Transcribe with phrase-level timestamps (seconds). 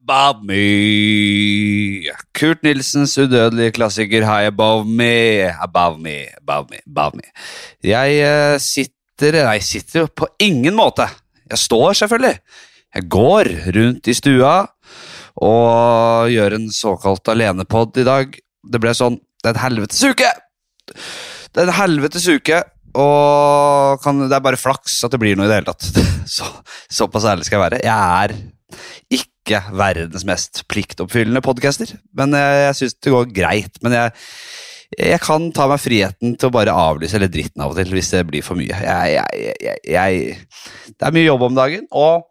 [0.00, 2.08] Above me.
[2.32, 5.52] Kurt Nilsens udødelige klassiker High Above Me.
[5.60, 7.26] Above me, above me, above me.
[7.84, 11.04] Jeg eh, sitter Nei, sitter jo på ingen måte.
[11.50, 12.38] Jeg står, selvfølgelig.
[12.96, 14.54] Jeg går rundt i stua
[15.40, 18.38] og gjør en såkalt alenepod i dag.
[18.72, 20.30] Det ble sånn Det er en helvetes uke!
[21.50, 22.58] Det er en helvetes uke,
[22.94, 25.86] og kan, det er bare flaks at det blir noe i det hele tatt.
[26.36, 26.46] Så,
[26.92, 27.80] såpass ærlig skal jeg være.
[27.84, 28.34] Jeg er
[29.16, 33.78] ikke verdens mest pliktoppfyllende podcaster, men jeg, jeg syns det går greit.
[33.82, 34.12] Men jeg,
[34.98, 38.12] jeg kan ta meg friheten til å bare avlyse eller dritten av og til hvis
[38.14, 38.74] det blir for mye.
[38.74, 40.36] Jeg, jeg,
[40.92, 42.26] det er mye jobb om dagen, og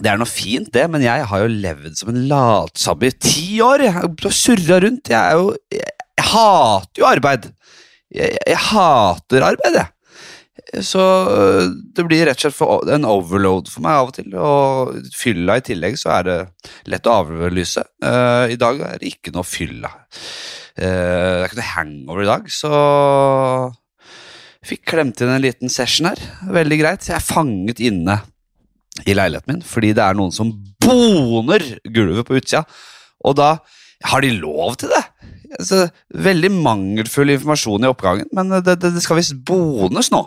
[0.00, 3.46] det er noe fint, det, men jeg har jo levd som en latsabb i ti
[3.64, 3.84] år.
[3.84, 5.10] Jeg har surra rundt.
[5.12, 5.96] Jeg, jo, jeg,
[6.30, 7.50] hater jo arbeid.
[8.14, 9.92] Jeg, hater arbeid, jeg.
[10.78, 14.34] Så øh, det blir rett og slett en overload for meg av og til.
[14.38, 16.38] Og fylla i tillegg, så er det
[16.92, 17.82] lett å avlyse.
[18.04, 19.90] Uh, I dag er det ikke noe fylla.
[20.78, 20.90] Uh, det
[21.42, 22.74] er ikke noe hangover i dag, så
[24.60, 26.20] Fikk klemt inn en liten session her.
[26.52, 27.06] Veldig greit.
[27.08, 28.18] Jeg er fanget inne
[29.08, 30.50] i leiligheten min fordi det er noen som
[30.84, 32.66] boner gulvet på utsida.
[33.24, 33.54] Og da
[34.08, 35.04] har de lov til det!
[35.58, 35.84] Altså,
[36.14, 40.22] veldig mangelfull informasjon i oppgangen, men det, det, det skal visst bones nå.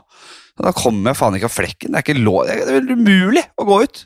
[0.60, 1.96] Da kommer jeg faen ikke av flekken.
[1.96, 4.04] Det er lov, det er umulig å gå ut.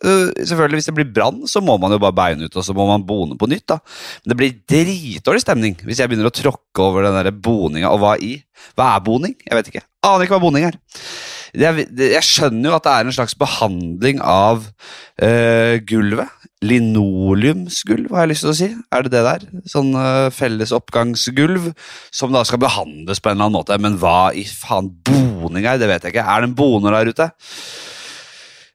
[0.00, 2.72] Uh, selvfølgelig Hvis det blir brann, så må man jo bare beine ut og så
[2.72, 3.66] må man bone på nytt.
[3.68, 3.76] da
[4.22, 7.90] Men det blir dritdårlig stemning hvis jeg begynner å tråkke over den der boninga.
[7.92, 8.38] Og hva i?
[8.78, 9.36] Hva er boning?
[9.44, 9.84] Jeg vet ikke.
[10.08, 10.80] Aner ikke hva boning er.
[11.56, 18.26] Jeg, jeg skjønner jo at det er en slags behandling av uh, gulvet linoleumsgulv, har
[18.26, 18.68] jeg lyst til å si.
[18.92, 19.44] Er det det der?
[19.68, 21.70] Sånn uh, felles oppgangsgulv
[22.12, 23.78] som da skal behandles på en eller annen måte.
[23.80, 26.26] Men hva i faen boning er, det vet jeg ikke.
[26.26, 27.30] Er det en boner der ute?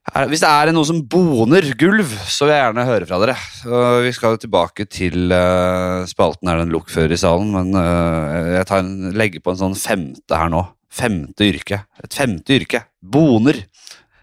[0.06, 3.38] Er, hvis det er noe som boner gulv, så vil jeg gjerne høre fra dere.
[3.66, 8.66] Uh, vi skal tilbake til uh, spalten her, den lukkfører i salen, men uh, jeg
[8.80, 10.66] en, legger på en sånn femte her nå.
[10.92, 11.82] Femte yrke.
[12.02, 12.84] Et femte yrke.
[13.02, 13.64] Boner.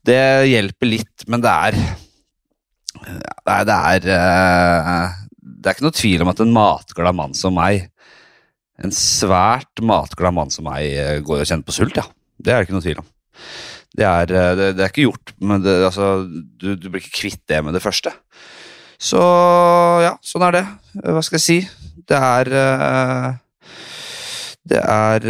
[0.09, 1.75] det hjelper litt, men det er
[3.47, 7.88] det er eh, Det er ikke noe tvil om at en matglad mann som meg,
[8.82, 12.06] en svært matglad mann som meg, eh, går og kjenner på sult, ja.
[12.38, 13.09] Det er det ikke noe tvil om.
[13.92, 17.19] Det er, eh, det, det er ikke gjort, men det, altså, du, du, blir ikke
[17.20, 18.14] kvitt det med det første.
[19.03, 19.22] Så
[20.04, 20.66] ja, sånn er det.
[21.03, 21.58] Hva skal jeg si?
[22.06, 22.48] Det er
[24.62, 25.26] Det er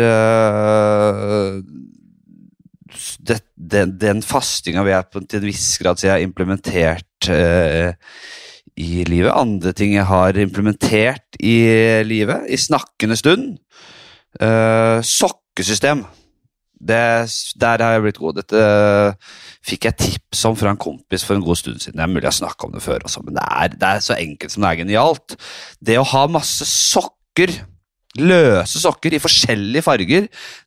[3.23, 7.31] det, den, den fastinga vi er på, til en viss grad si jeg har implementert
[7.33, 7.95] eh,
[8.77, 9.33] i livet.
[9.35, 11.57] Andre ting jeg har implementert i
[12.07, 13.55] livet, i snakkende stund.
[14.41, 16.05] Eh, sokkesystem.
[16.83, 17.03] Det,
[17.63, 18.41] der har jeg blitt god.
[18.41, 18.63] Dette
[19.63, 21.99] fikk jeg tips om fra en kompis for en god stund siden.
[22.01, 24.19] Det er mulig jeg snakka om det før, også, men det er, det er så
[24.19, 25.37] enkelt som det er genialt.
[25.79, 27.61] Det å ha masse sokker
[28.21, 30.27] Løse sokker i forskjellige farger,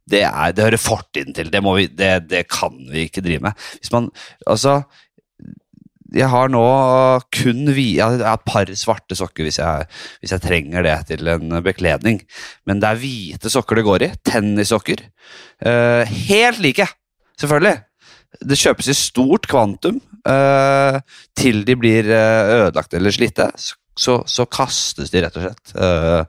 [0.10, 1.52] det, er, det hører fortiden til.
[1.54, 3.68] Det, vi, det, kan vi ikke drive med.
[3.78, 4.10] Hvis man
[4.50, 4.80] Altså
[6.14, 6.66] jeg har nå
[7.34, 9.88] kun vi, jeg har et par svarte sokker hvis jeg,
[10.22, 12.22] hvis jeg, trenger det til en bekledning.
[12.70, 14.12] Men det er hvite sokker det går i.
[14.28, 15.02] Tennissokker.
[15.66, 16.88] Uh, helt like,
[17.42, 17.80] selvfølgelig.
[18.46, 21.00] Det kjøpes i stort kvantum uh,
[21.38, 23.50] til de blir uh, ødelagt eller slitte.
[23.96, 25.76] Så, så, kastes de, rett og slett.
[25.80, 26.24] Uh,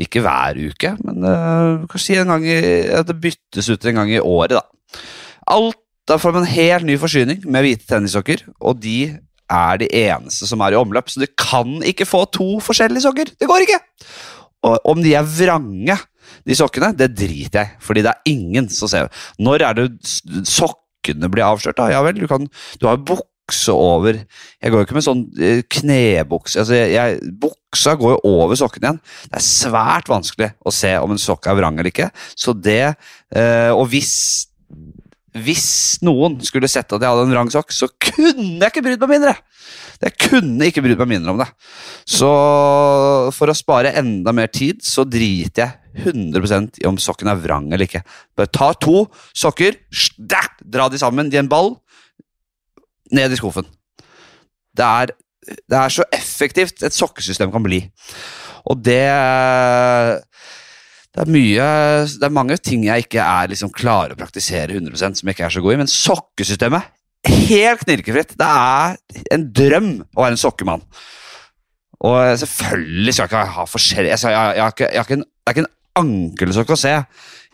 [0.00, 2.56] ikke hver uke, men uh, kanskje en gang i,
[2.98, 4.58] at det byttes ut en gang i året.
[4.58, 5.00] da.
[5.54, 9.16] Alt, Da får man en helt ny forsyning med hvite tennissokker, og de
[9.50, 13.30] er de eneste som er i omløp, så du kan ikke få to forskjellige sokker.
[13.38, 13.80] Det går ikke!
[14.66, 15.98] Og om de er vrange,
[16.46, 19.06] de sokkene, det driter jeg fordi det er ingen som ser
[19.42, 19.86] Når er det
[20.50, 21.78] sokkene blir avslørt?
[21.78, 21.86] da?
[21.92, 22.48] Ja vel, du, kan,
[22.80, 26.80] du har jo bukse over Jeg går jo ikke med sånn eh, knebukse altså
[27.42, 29.00] Buksa går jo over sokken igjen.
[29.30, 32.10] Det er svært vanskelig å se om en sokk er vrang eller ikke.
[32.34, 34.14] Så det eh, Og hvis
[35.44, 35.68] hvis
[36.06, 39.14] noen skulle sett at jeg hadde en vrang sokk, så kunne jeg ikke brydd meg
[39.16, 39.36] mindre!
[39.96, 41.46] Jeg kunne ikke brydd meg mindre om det.
[42.04, 42.28] Så
[43.34, 47.70] for å spare enda mer tid, så driter jeg 100 i om sokken er vrang
[47.70, 48.02] eller ikke.
[48.36, 51.74] Bare ta to sokker, stak, dra de sammen i en ball,
[53.16, 53.66] ned i skuffen.
[54.76, 55.14] Det er,
[55.64, 57.80] det er så effektivt et sokkesystem kan bli.
[58.68, 59.06] Og det
[61.16, 61.66] det er mye,
[62.12, 65.46] det er mange ting jeg ikke er liksom klarer å praktisere 100 som jeg ikke
[65.46, 66.92] er så god i, men sokkesystemet
[67.26, 68.34] helt knirkefritt.
[68.38, 68.98] Det er
[69.34, 70.84] en drøm å være en sokkemann.
[72.04, 75.72] Og selvfølgelig skal jeg ikke ha forskjellig jeg, jeg, jeg, jeg Det er ikke en
[75.96, 76.92] ankelsokk å se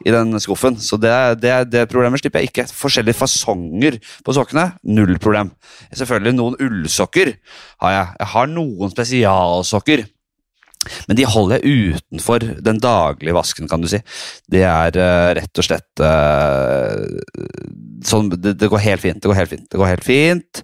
[0.02, 1.12] i den skuffen, så det,
[1.44, 2.64] det, det problemet slipper jeg ikke.
[2.74, 5.52] Forskjellige fasonger på sokkene, null problem.
[5.94, 7.36] Selvfølgelig noen ullsokker
[7.84, 8.08] har jeg.
[8.18, 10.02] Jeg har noen spesialsokker
[11.06, 14.00] men de holder jeg utenfor den daglige vasken, kan du si.
[14.50, 17.04] Det er uh, rett og slett uh,
[18.06, 19.20] sånn det, det, går helt fint.
[19.22, 19.68] Det går helt fint.
[19.70, 20.62] Det går helt fint.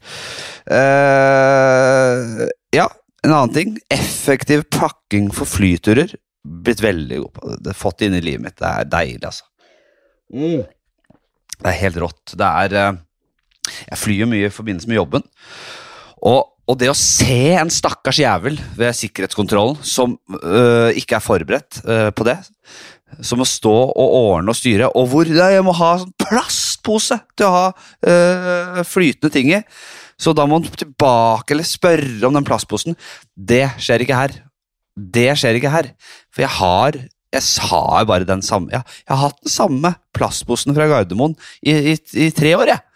[0.66, 2.88] Uh, ja,
[3.22, 3.76] en annen ting.
[3.94, 6.16] Effektiv pakking for flyturer.
[6.42, 7.60] Blitt veldig god på det.
[7.68, 8.58] det fått det inn i livet mitt.
[8.58, 9.46] Det er deilig, altså.
[10.34, 10.66] Mm.
[11.58, 12.36] Det er helt rått.
[12.38, 12.78] Det er
[13.88, 15.24] Jeg flyr mye i forbindelse med jobben.
[16.26, 21.80] Og og det å se en stakkars jævel ved sikkerhetskontrollen som øh, ikke er forberedt
[21.84, 22.36] øh, på det,
[23.24, 27.48] som må stå og ordne og styre, og hvor jeg må ha sånn plastpose til
[27.48, 29.62] å ha øh, flytende ting i,
[30.20, 32.98] så da må han tilbake eller spørre om den plastposen.
[33.32, 34.34] Det skjer ikke her.
[34.98, 35.92] Det skjer ikke her.
[36.34, 36.98] For jeg har
[37.28, 41.74] jeg sa bare den samme ja, jeg har hatt den samme plastposen fra Gardermoen i,
[41.92, 42.87] i, i tre år, jeg.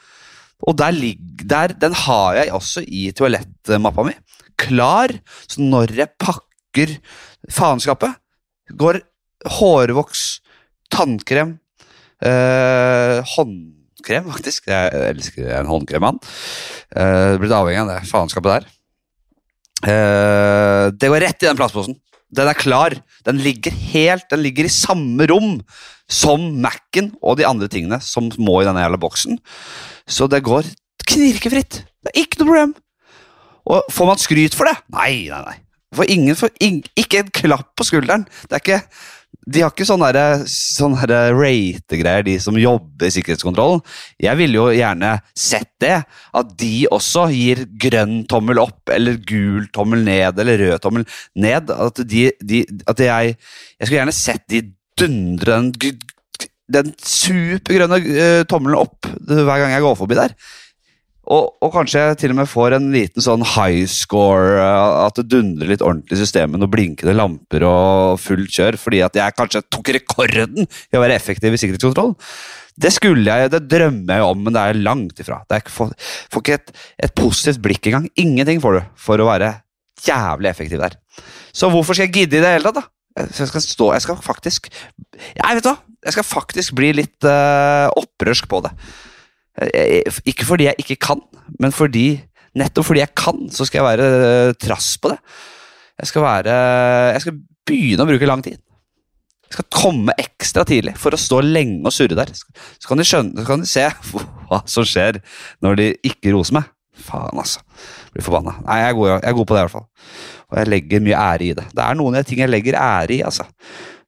[0.63, 0.95] Og der,
[1.43, 4.15] der, den har jeg også i toalettmappa mi.
[4.61, 5.15] Klar.
[5.51, 6.97] Så når jeg pakker
[7.51, 8.15] faenskapet,
[8.79, 9.01] går
[9.59, 10.41] hårvoks,
[10.93, 11.57] tannkrem,
[12.23, 14.69] eh, håndkrem, faktisk.
[14.71, 16.21] Jeg elsker en håndkremmann.
[16.95, 18.71] Eh, blitt avhengig av det faenskapet der.
[19.83, 21.99] Eh, det går rett i den plastposen.
[22.33, 22.95] Den er klar.
[23.27, 25.61] Den ligger helt, den ligger i samme rom
[26.09, 29.39] som Mac-en og de andre tingene som må i denne jævla boksen.
[30.09, 30.69] Så det går
[31.09, 31.83] knirkefritt.
[32.03, 32.75] Det er ikke noe problem.
[33.73, 34.77] Og får man skryt for det?
[34.95, 35.59] Nei, nei, nei.
[35.93, 38.25] For ingen, for ing, ikke en klapp på skulderen.
[38.49, 38.79] Det er ikke,
[39.53, 41.05] de har ikke sånne, sånne
[41.37, 43.83] rate-greier, de som jobber i sikkerhetskontrollen.
[44.23, 45.99] Jeg ville jo gjerne sett det.
[46.39, 51.07] At de også gir grønn tommel opp, eller gul tommel ned, eller rød tommel
[51.37, 51.73] ned.
[51.77, 54.65] At, de, de, at jeg, jeg skulle gjerne sett de
[54.99, 55.73] dundre den
[56.75, 60.37] den supergrønne uh, tommelen opp hver gang jeg går forbi der.
[61.23, 65.21] Og, og, kanskje jeg til og med får en liten sånn high score, uh, at
[65.21, 69.37] det dundrer litt ordentlig i systemet, noen blinkende lamper og fullt kjør, fordi at jeg
[69.39, 72.17] kanskje tok rekorden i å være effektiv i sikkerhetskontroll.
[72.83, 75.43] Det skulle jeg, det drømmer jeg om, men det er langt ifra.
[75.51, 75.93] Det får,
[76.33, 76.75] får ikke et,
[77.07, 78.09] et positivt blikk engang.
[78.19, 79.53] Ingenting får du for å være
[80.03, 80.97] jævlig effektiv der.
[81.53, 82.89] Så hvorfor skal jeg gidde i det hele tatt, da?
[83.13, 84.71] Jeg skal stå Jeg skal faktisk
[85.37, 88.73] Jeg vet hva, jeg skal faktisk bli litt uh, opprørsk på det.
[90.27, 91.23] Ikke fordi jeg ikke kan,
[91.61, 92.17] men fordi
[92.59, 95.19] nettopp fordi jeg kan, så skal jeg være trass på det.
[96.01, 96.55] Jeg skal være
[97.13, 98.59] Jeg skal begynne å bruke lang tid.
[99.53, 102.31] Jeg skal komme ekstra tidlig for å stå lenge og surre der.
[102.33, 103.85] Så kan de, skjønne, så kan de se
[104.49, 105.21] hva som skjer
[105.63, 106.71] når de ikke roser meg.
[107.03, 107.61] Faen, altså.
[108.13, 108.57] Blir forbanna.
[108.67, 109.87] Nei, jeg er, god, jeg er god på det, i hvert fall.
[110.53, 111.67] Og jeg legger mye ære i det.
[111.73, 113.47] Det er noen ting jeg legger ære i, altså.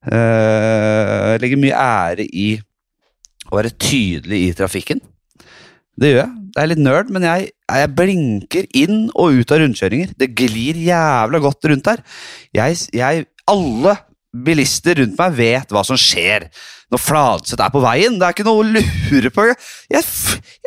[0.05, 2.49] Jeg legger mye ære i
[3.51, 5.03] å være tydelig i trafikken.
[6.01, 6.33] Det gjør jeg.
[6.55, 10.15] Det er litt nerd, men jeg, jeg blinker inn og ut av rundkjøringer.
[10.19, 12.03] Det glir jævla godt rundt her.
[12.55, 13.96] Jeg, jeg, alle
[14.44, 16.49] bilister rundt meg vet hva som skjer
[16.93, 18.19] når Fladseth er på veien.
[18.19, 19.49] Det er ikke noe å lure på.
[19.91, 20.06] Jeg,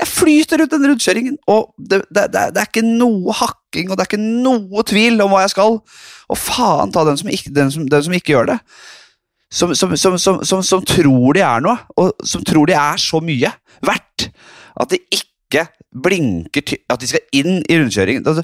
[0.01, 3.97] jeg flyter rundt den rundkjøringen, og det, det, det, det, er ikke noe hakking og
[3.97, 5.79] det er ikke noe tvil om hva jeg skal.
[6.27, 8.59] Og faen ta den som ikke, den som, den som ikke gjør det.
[9.47, 13.51] Som, som, som, som, tror de er noe, og som tror de er så mye
[13.85, 14.27] verdt
[14.77, 18.25] at de ikke blinker At de skal inn i rundkjøringen.
[18.27, 18.43] Altså,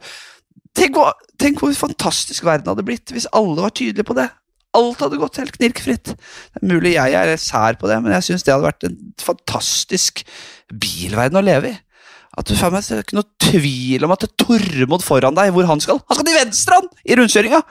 [0.78, 0.96] tenk,
[1.42, 4.30] tenk hvor fantastisk verden hadde blitt hvis alle var tydelige på det.
[4.74, 6.14] Alt hadde gått helt knirkfritt.
[6.16, 8.96] Det er mulig jeg er sær på det, men jeg syns det hadde vært en
[9.22, 10.24] fantastisk
[10.72, 11.78] bilverden å leve i.
[12.34, 15.52] At du, meg, Det er ikke noe tvil om at det er Tormod foran deg,
[15.54, 16.02] hvor han skal.
[16.10, 16.90] Han skal til venstre, han!
[17.06, 17.62] I rundkjøringa!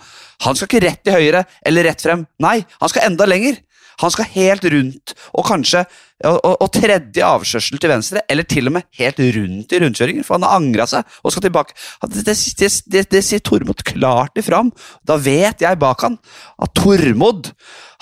[0.46, 2.24] Han skal ikke rett til høyre eller rett frem.
[2.42, 3.58] Nei, han skal enda lenger.
[4.00, 5.82] Han skal helt rundt, og kanskje
[6.22, 10.26] og, og, og tredje avkjørsel til venstre, eller til og med helt rundt i rundkjøringen,
[10.26, 11.76] for han har angra seg og skal tilbake.
[12.06, 12.24] Det,
[12.58, 14.72] det, det, det sier Tormod klart ifram.
[15.06, 16.18] Da vet jeg bak han
[16.62, 17.52] at Tormod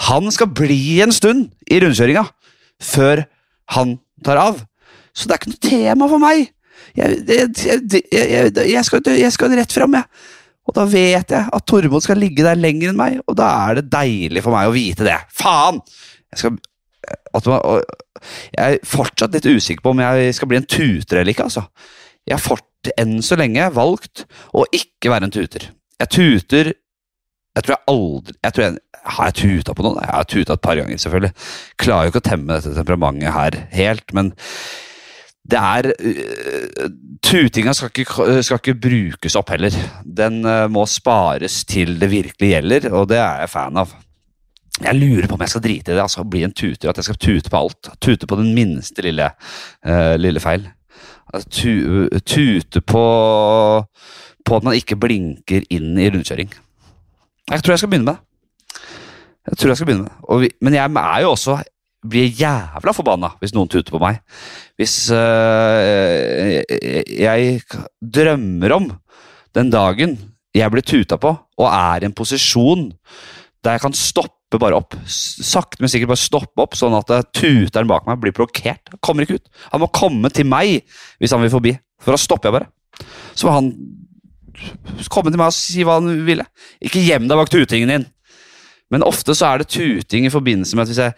[0.06, 2.26] han skal bli en stund i rundkjøringa
[2.80, 3.24] før
[3.76, 4.64] han tar av.
[5.14, 6.50] Så det er ikke noe tema for meg.
[6.96, 7.50] Jeg, jeg,
[8.10, 10.28] jeg, jeg, skal, skal rett fram, jeg.
[10.68, 13.80] Og da vet jeg at Tormod skal ligge der lenger enn meg, og da er
[13.80, 15.16] det deilig for meg å vite det.
[15.34, 15.80] Faen!
[16.30, 16.58] Jeg, skal,
[17.34, 17.80] at man,
[18.54, 21.64] jeg er fortsatt litt usikker på om jeg skal bli en tuter eller ikke, altså.
[22.28, 24.24] Jeg har fort, enn så lenge valgt
[24.56, 25.66] å ikke være en tuter.
[26.00, 26.70] Jeg tuter
[27.50, 28.78] Jeg tror jeg aldri jeg tror jeg,
[29.16, 29.98] Har jeg tuta på noen?
[30.00, 31.32] Jeg har tuta et par ganger, selvfølgelig.
[31.82, 34.30] Klarer jo ikke å temme dette temperamentet her helt, men
[35.48, 36.90] det er uh,
[37.24, 39.74] Tutinga skal ikke, skal ikke, brukes opp heller.
[40.04, 43.94] Den uh, må spares til det virkelig gjelder, og det er jeg fan av.
[44.80, 46.90] Jeg lurer på om jeg skal drite i det, altså bli en tuter.
[46.90, 47.90] At jeg skal tute på alt.
[48.00, 49.28] Tute på den minste lille,
[49.86, 50.68] uh, lille feil.
[51.52, 53.04] Tu, tute på,
[54.46, 56.50] på at man ikke blinker inn i rundkjøring.
[57.50, 58.80] Jeg tror jeg skal begynne med det.
[59.50, 60.40] Jeg tror jeg skal begynne med det.
[60.42, 61.60] Vi, men jeg er jo også
[62.06, 64.20] blir jævla forbanna hvis noen tuter på meg.
[64.80, 66.60] Hvis øh,
[67.20, 67.62] jeg
[68.00, 68.90] drømmer om
[69.56, 70.16] den dagen
[70.56, 72.88] jeg blir tuta på, og er i en posisjon
[73.62, 74.96] der jeg kan stoppe bare opp.
[75.06, 78.90] Sakte, men sikkert bare stoppe opp, sånn at tuteren bak meg blir blokkert.
[78.90, 79.50] Han kommer ikke ut.
[79.74, 80.80] Han må komme til meg
[81.20, 82.70] hvis han vil forbi, for da stopper jeg bare.
[83.36, 83.70] Så må han
[85.12, 86.48] komme til meg og si hva han ville.
[86.82, 88.08] Ikke gjem deg bak tutingen din.
[88.90, 91.14] Men ofte så er det tuting i forbindelse med at hvis jeg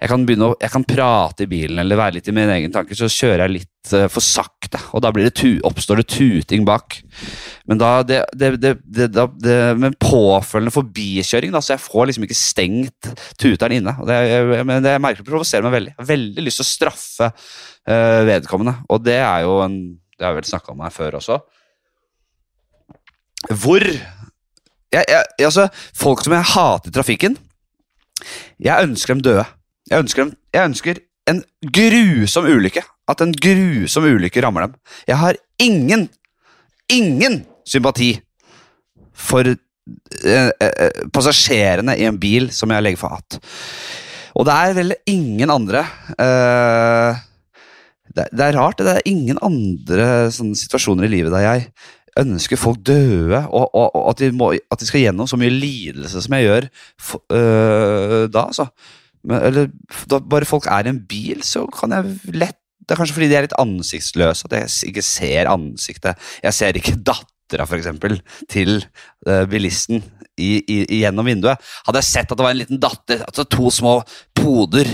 [0.00, 2.72] jeg kan, begynne å, jeg kan prate i bilen eller være litt i mine egne
[2.72, 4.80] tanker, så kjører jeg litt uh, for sakte.
[4.96, 6.96] Og da det tu, oppstår det tuting bak.
[7.68, 12.38] Men da det, det, det, det med påfølgende forbikjøring, da, så jeg får liksom ikke
[12.38, 13.10] stengt
[13.40, 13.96] tuteren inne.
[14.00, 15.94] Og det, jeg, men det merker provoserer meg veldig.
[15.94, 18.78] Jeg har veldig lyst til å straffe uh, vedkommende.
[18.88, 19.80] Og det er jo en
[20.20, 21.38] Det har jeg vel snakka om her før også.
[23.56, 27.38] Hvor jeg, jeg, altså, Folk som jeg hater i trafikken,
[28.60, 29.46] jeg ønsker dem døde.
[29.90, 31.42] Jeg ønsker, dem, jeg ønsker en
[31.74, 32.82] grusom ulykke.
[33.10, 34.76] At en grusom ulykke rammer dem.
[35.08, 36.06] Jeg har ingen,
[36.90, 38.12] ingen sympati
[39.20, 43.40] for eh, eh, passasjerene i en bil som jeg legger for hat.
[44.38, 45.82] Og det er vel ingen andre
[46.14, 47.18] eh,
[48.14, 48.78] det, det, er rart.
[48.78, 51.66] Det er ingen andre sånne situasjoner i livet der jeg
[52.20, 55.52] ønsker folk døde, og, og, og at, de må, at, de skal gjennom så mye
[55.54, 56.66] lidelse som jeg gjør
[56.98, 58.48] for, øh, da.
[58.48, 58.66] altså.
[59.26, 59.68] Men, eller
[60.10, 63.28] da bare folk er i en bil, så kan jeg lett Det er kanskje fordi
[63.30, 66.30] de er litt ansiktsløse at jeg ikke ser ansiktet.
[66.42, 68.16] Jeg ser ikke dattera, eksempel,
[68.50, 68.80] til
[69.28, 70.02] uh, bilisten
[70.40, 71.60] i, i, gjennom vinduet.
[71.86, 74.00] Hadde jeg sett at det var en liten datter, altså to små
[74.36, 74.88] poder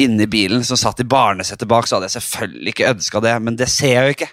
[0.00, 3.60] inni bilen som satt i barnesettet bak, så hadde jeg selvfølgelig ikke ønska det, men
[3.60, 4.30] det ser jeg jo ikke.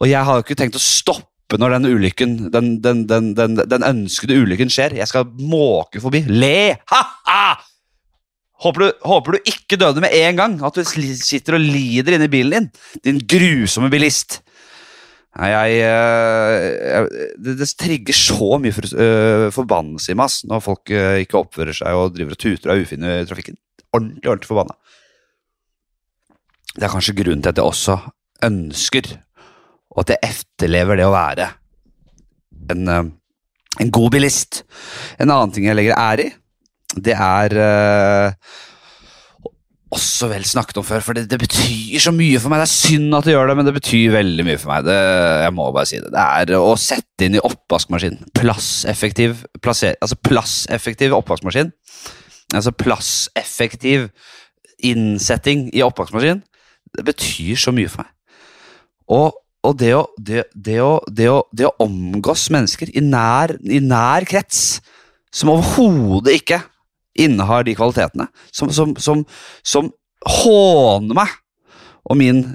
[0.00, 3.86] Og jeg har jo ikke tenkt å stoppe når den ulykken, den, den, den, den
[3.86, 4.98] ønskede ulykken skjer.
[4.98, 6.24] Jeg skal måke forbi.
[6.28, 6.76] Le!
[6.90, 7.56] Ha-ha!
[8.64, 10.56] Håper du, håper du, ikke døde med en gang.
[10.64, 12.68] At du sitter og lider inni bilen din.
[13.04, 14.40] Din grusomme bilist.
[15.36, 20.38] Nei, jeg, eh, jeg det, det, trigger så mye for, uh, forbannelse i meg ass,
[20.48, 23.58] når folk uh, ikke oppfører seg og driver og tuter og er ufine i trafikken.
[23.92, 24.78] Ordentlig, ordentlig forbanna.
[26.72, 27.98] Det er kanskje grunnen til at jeg også
[28.48, 29.12] ønsker,
[29.92, 31.50] og at jeg etterlever det å være
[32.72, 33.04] en, uh,
[33.84, 34.62] en god bilist.
[35.20, 36.32] En annen ting jeg legger ære i,
[36.96, 38.32] det er uh,
[39.96, 42.62] også vel snakket om før, for det, det, betyr så mye for meg.
[42.62, 44.88] Det er synd at det gjør det, men det betyr veldig mye for meg.
[44.88, 44.96] Det,
[45.44, 46.10] jeg må bare si det.
[46.14, 48.26] Det er å sette inn i oppvaskmaskinen.
[48.36, 51.72] Plasseffektiv, plasser, altså plasseffektiv oppvaskmaskin.
[52.54, 54.10] Altså plasseffektiv
[54.86, 56.42] innsetting i oppvaskmaskin.
[56.96, 58.12] Det betyr så mye for meg.
[59.16, 59.36] Og,
[59.66, 64.26] og det, å, det, det, å, å, det, å, omgås mennesker i nær, i nær
[64.26, 64.80] krets
[65.34, 66.64] som overhodet ikke
[67.22, 68.28] innehar de kvalitetene.
[68.52, 69.24] Som, som, som,
[69.66, 69.90] som
[70.26, 71.34] håner meg
[72.06, 72.46] og min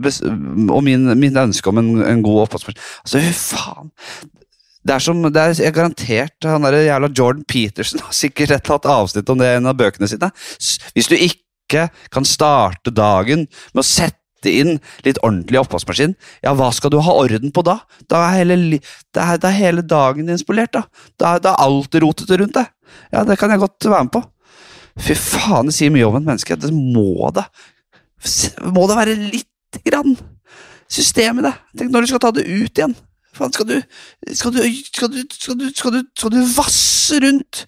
[0.00, 2.80] og min, min ønske om en, en god oppvaskmaskin.
[3.04, 3.90] Altså, faen.
[4.80, 8.78] Det er som, det er garantert han der jævla Jordan Peterson har sikkert et eller
[8.78, 10.30] annet avsnitt om det i en av bøkene sine.
[10.96, 13.44] Hvis du ikke kan starte dagen
[13.74, 17.80] med å sette inn litt ordentlig oppvaskmaskin, ja, hva skal du ha orden på da?
[18.08, 18.80] Da er hele,
[19.12, 20.86] da er, da er hele dagen din spolert, da.
[21.20, 22.70] Da, da er alt rotete rundt deg.
[23.12, 24.24] Ja, det kan jeg godt være med på.
[25.00, 26.58] Fy faen, det sier mye om et menneske.
[26.58, 27.46] Det må det.
[28.74, 30.16] Må det være lite grann
[30.90, 31.54] system i det.
[31.78, 32.96] Tenk når du skal ta det ut igjen.
[33.36, 33.68] Faen, skal
[34.34, 34.52] Skal
[34.90, 35.14] Skal
[35.74, 37.66] skal du, vasse rundt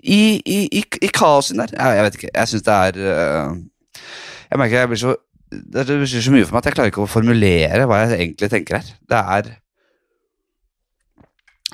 [0.00, 1.74] i, i, i, i kaosen der?
[1.76, 2.32] Jeg, jeg, vet ikke.
[2.34, 3.56] Jeg syns det er uh,
[4.50, 5.14] Jeg merker jeg blir så
[5.74, 8.50] det betyr så mye for meg at jeg klarer ikke å formulere hva jeg egentlig
[8.52, 8.96] tenker her.
[9.10, 9.52] Det er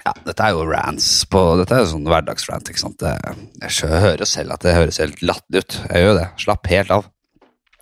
[0.01, 2.71] ja, dette er jo rants på Dette er jo sånn hverdagsrant.
[2.73, 3.03] ikke sant?
[3.05, 5.81] jeg, jeg hører selv at det høres helt latterlig ut.
[5.91, 6.29] Jeg gjør jo det.
[6.41, 7.09] Slapp helt av.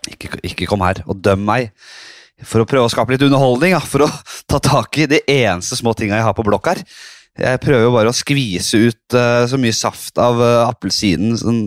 [0.09, 1.71] Ikke, ikke kom her og døm meg
[2.47, 3.75] for å prøve å skape litt underholdning.
[3.77, 4.11] Ja, for å
[4.51, 6.83] ta tak i de eneste små tinga jeg har på blokk her.
[7.39, 11.61] Jeg prøver jo bare å skvise ut uh, så mye saft av uh, appelsinen, sånn,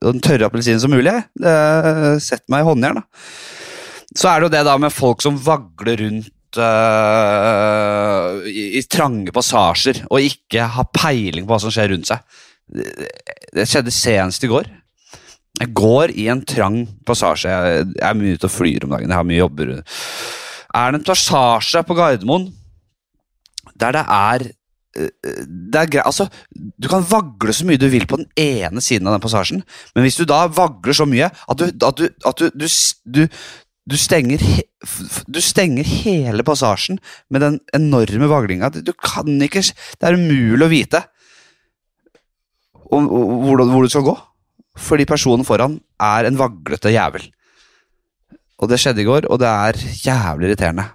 [0.00, 1.12] den tørre appelsinen som mulig.
[1.36, 3.26] Uh, Sett meg i håndjern, da.
[4.18, 9.32] Så er det jo det da med folk som vagler rundt uh, i, i, trange
[9.34, 12.24] passasjer og ikke har peiling på hva som skjer rundt seg.
[12.72, 14.68] Det, skjedde senest i går.
[15.60, 17.52] Jeg går i en trang passasje.
[17.52, 19.10] Jeg, jeg er mye ute og flyr om dagen.
[19.10, 19.76] Jeg har mye jobber.
[20.72, 22.50] Er det en passasje på Gardermoen
[23.80, 24.50] der det er
[24.92, 26.26] det er greit, altså,
[26.82, 29.62] Du kan vagle så mye du vil på den ene siden av den passasjen,
[29.94, 32.66] men hvis du da vagler så mye at du, at du, at du,
[33.04, 33.22] du,
[33.88, 34.42] du stenger,
[35.26, 37.00] du stenger hele passasjen
[37.32, 38.70] med den enorme vaglinga.
[38.70, 41.02] Du kan ikke Det er umulig å vite
[42.92, 44.14] hvor, hvor du skal gå,
[44.76, 47.24] fordi personen foran er en vaglete jævel.
[48.60, 50.86] Og det skjedde i går, og det er jævlig irriterende.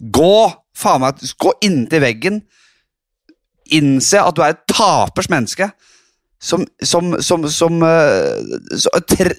[0.00, 0.34] Gå!
[0.72, 2.38] Faen meg, gå inntil veggen
[3.76, 5.68] innse at du er et tapers menneske.
[6.42, 9.36] Som, som, som, som uh, tre,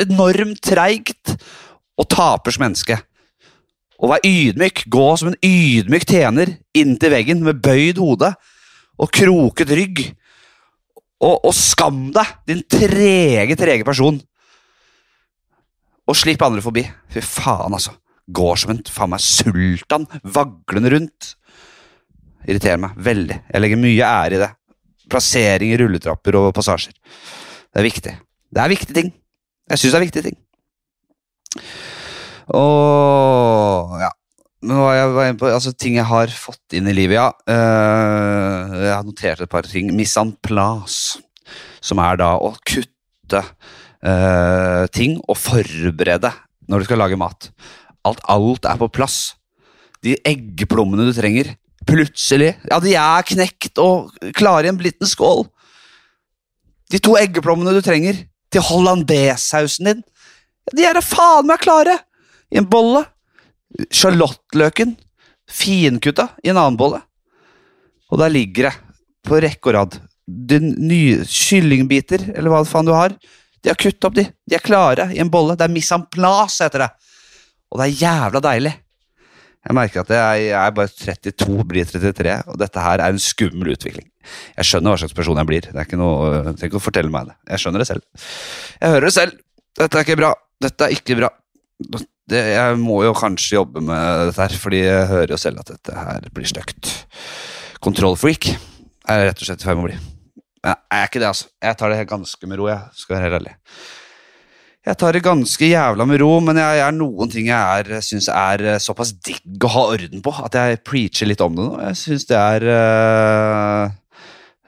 [0.00, 1.34] Enormt treigt
[2.00, 2.96] og tapers menneske.
[4.00, 8.32] Å være ydmyk, gå som en ydmyk tjener inntil veggen med bøyd hode
[9.00, 10.02] og kroket rygg.
[11.20, 14.16] Og, og skam deg, din trege, trege person.
[16.08, 16.86] Og slipp andre forbi.
[17.12, 17.92] Fy faen, altså.
[18.30, 21.34] Går som en faen meg sultan, vaglende rundt.
[22.48, 23.36] Irriterer meg veldig.
[23.50, 24.50] Jeg legger mye ære i det.
[25.12, 26.96] Plassering i rulletrapper og passasjer.
[27.68, 28.16] Det er viktig.
[28.50, 29.12] Det er viktige ting.
[29.70, 30.40] Jeg syns det er viktige ting.
[32.56, 34.10] Og ja.
[34.60, 37.30] Men hva jeg var inne på, altså Ting jeg har fått inn i livet, ja.
[37.48, 39.88] Uh, jeg har notert et par ting.
[39.96, 41.20] Mise en place,
[41.80, 46.32] som er da å kutte uh, ting og forberede
[46.68, 47.48] når du skal lage mat.
[48.04, 49.18] Alt, alt er på plass.
[50.04, 51.54] De eggeplommene du trenger,
[51.88, 52.52] Plutselig.
[52.68, 55.46] Ja, de er knekt og klare i en liten skål.
[56.92, 58.18] De to eggeplommene du trenger
[58.52, 60.00] til hollandaisesausen din,
[60.76, 61.96] de er da faen meg klare
[62.50, 63.04] i en bolle.
[63.94, 64.96] Sjalottløken
[65.50, 67.02] finkutta i en annen bolle.
[68.10, 68.74] Og der ligger det,
[69.26, 73.14] på rekke og rad, nye kyllingbiter, eller hva faen du har.
[73.60, 74.24] De har kuttet opp, de.
[74.48, 75.56] De er klare i en bolle.
[75.58, 76.90] Det er mise en place, heter det.
[77.70, 78.72] Og det er jævla deilig.
[79.60, 83.74] Jeg merker at jeg, er bare 32, blir 33, og dette her er en skummel
[83.74, 84.06] utvikling.
[84.56, 85.66] Jeg skjønner hva slags person jeg blir.
[85.68, 87.36] Det er ikke noe, jeg trenger ikke å fortelle meg det.
[87.52, 88.30] Jeg skjønner det selv.
[88.78, 89.36] Jeg hører det selv.
[89.80, 90.32] Dette er ikke bra.
[90.64, 91.30] Dette er ikke bra.
[92.30, 95.72] Det, jeg må jo kanskje jobbe med dette her, fordi jeg hører jo selv at
[95.72, 96.92] dette her blir stygt.
[97.82, 99.96] Kontrollfreak er jeg rett og slett i ferd med å bli.
[100.60, 101.48] Men jeg er ikke det, altså.
[101.64, 103.56] Jeg tar det ganske med ro, jeg skal være helt ærlig.
[104.88, 108.62] Jeg tar det ganske jævla med ro, men jeg er noen ting jeg syns er
[108.64, 111.74] eh, såpass digg å ha orden på at jeg preacher litt om det nå.
[111.90, 113.92] Jeg syns det er øh,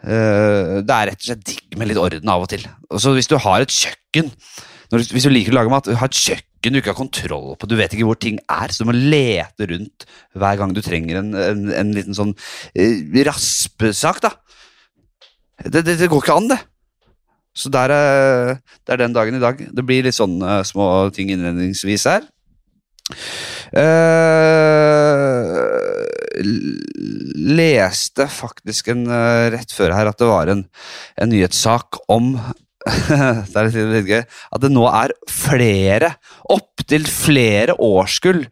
[0.04, 2.66] øh, Det er rett og slett digg med litt orden av og til.
[3.00, 4.28] Så hvis du har et kjøkken
[4.92, 7.66] du, Hvis du liker å lage mat, ha et kjøkken du ikke har kontroll på,
[7.66, 10.06] du vet ikke hvor ting er, så du må lete rundt
[10.38, 12.36] hver gang du trenger en, en, en liten sånn
[12.78, 14.36] eh, raspesak, da.
[15.66, 16.60] Det, det, det går ikke an, det.
[17.52, 18.54] Så der er,
[18.86, 19.58] det er den dagen i dag.
[19.60, 22.24] Det blir litt sånne små ting innledningsvis her.
[23.72, 25.58] Uh,
[27.52, 30.64] leste faktisk en uh, rett før her at det var en,
[31.20, 32.34] en nyhetssak om
[33.52, 36.14] det er litt, litt gøy, at det nå er flere,
[36.50, 38.42] opptil flere årskull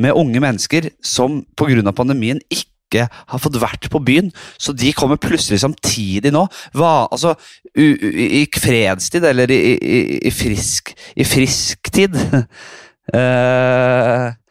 [0.00, 1.92] med unge mennesker som pga.
[1.92, 4.30] pandemien ikke har fått vært på byen.
[4.60, 6.46] Så de kommer plutselig samtidig nå.
[6.76, 7.34] Hva, altså,
[7.74, 9.98] u, u, I fredstid, eller i, i,
[10.28, 13.12] i frisk I frisktid uh,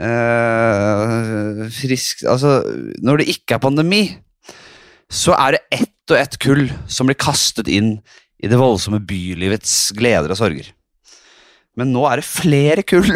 [0.00, 2.62] uh, Frisk Altså,
[3.04, 4.02] når det ikke er pandemi,
[5.12, 7.98] så er det ett og ett kull som blir kastet inn
[8.42, 10.72] i det voldsomme bylivets gleder og sorger.
[11.76, 13.08] Men nå er det flere kull,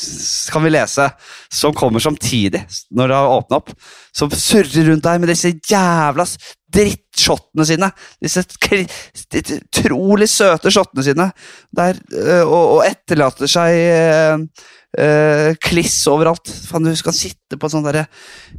[0.52, 1.06] kan vi lese,
[1.54, 3.70] som kommer samtidig når det har åpna opp.
[4.14, 6.26] Som surrer rundt der med disse jævla
[6.74, 7.90] drittshottene sine.
[8.22, 8.42] Disse
[9.62, 11.28] utrolig søte shottene sine.
[11.74, 13.78] Der, øh, og, og, etterlater seg
[14.98, 16.50] uh, kliss overalt.
[16.68, 18.02] Fan, du skal sitte på der,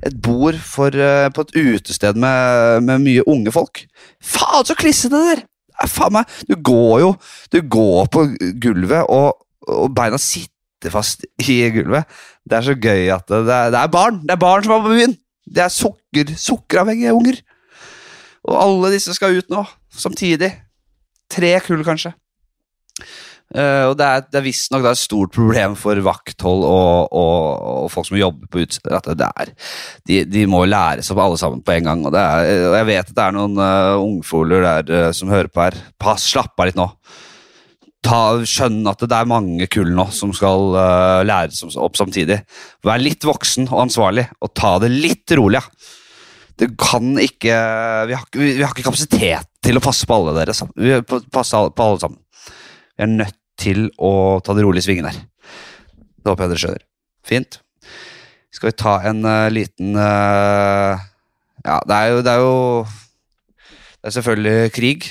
[0.07, 3.83] et bord for, uh, på et utested med, med mye unge folk.
[4.23, 5.48] Faen, så klissete det der!
[5.87, 7.13] Faen meg, du går jo
[7.53, 8.25] Du går på
[8.59, 9.37] gulvet og
[9.69, 12.07] og beina sitter fast i gulvet.
[12.47, 14.95] Det er så gøy at det, det, er, barn Det er barn som er på
[14.95, 15.17] byen!
[15.49, 17.39] Det er sukker, sukkeravhengige unger.
[18.45, 20.51] Og alle disse skal ut nå, samtidig.
[21.29, 22.13] Tre kull, kanskje.
[23.49, 27.39] Eh, og det er, det er visstnok et stort problem for vakthold og, og,
[27.85, 28.99] og folk som jobber på utesteder.
[28.99, 29.53] At det er,
[30.09, 32.05] de, de må læres opp alle sammen på en gang.
[32.05, 35.49] Og, er, og jeg vet at det er noen uh, ungfoler der uh, som hører
[35.49, 35.79] på her.
[36.01, 36.91] Pass, slapp av litt nå.
[38.05, 42.43] Ta, skjønn at det er mange kull nå som skal uh, læres opp samtidig.
[42.85, 45.59] Vær litt voksen og ansvarlig, og ta det litt rolig.
[45.59, 45.95] Ja.
[46.59, 47.55] Det kan ikke
[48.09, 50.55] vi har, vi har, ikke kapasitet til å passe på alle dere.
[50.75, 50.97] Vi
[51.31, 52.19] passe på alle sammen.
[52.99, 55.19] Vi er nødt til å ta det rolig i svingen her.
[56.19, 56.85] Det håper jeg dere skjønner.
[57.29, 57.59] Fint.
[58.55, 60.97] Skal vi ta en uh, liten uh,
[61.61, 62.55] Ja, det er jo Det er jo
[62.87, 65.09] Det er selvfølgelig krig.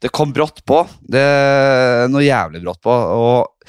[0.00, 0.80] Det kom brått på.
[1.02, 1.26] Det
[2.12, 2.94] Noe jævlig brått på.
[2.94, 3.68] Og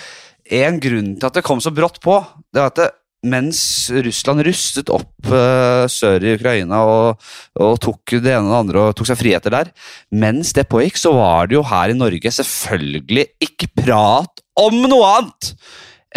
[0.58, 2.22] en grunn til at det kom så brått på,
[2.54, 2.88] det var at det,
[3.30, 3.62] mens
[4.06, 8.84] Russland rustet opp uh, sør i Ukraina og, og, tok det ene og det andre
[8.86, 9.72] og tok seg friheter der,
[10.12, 15.12] mens det pågikk, så var det jo her i Norge selvfølgelig ikke prat om noe
[15.18, 15.54] annet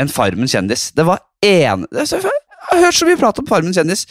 [0.00, 0.90] enn Farmen kjendis.
[0.96, 1.86] Det var en...
[1.90, 2.22] Jeg
[2.70, 4.06] har hørt så mye prat om Farmen kjendis.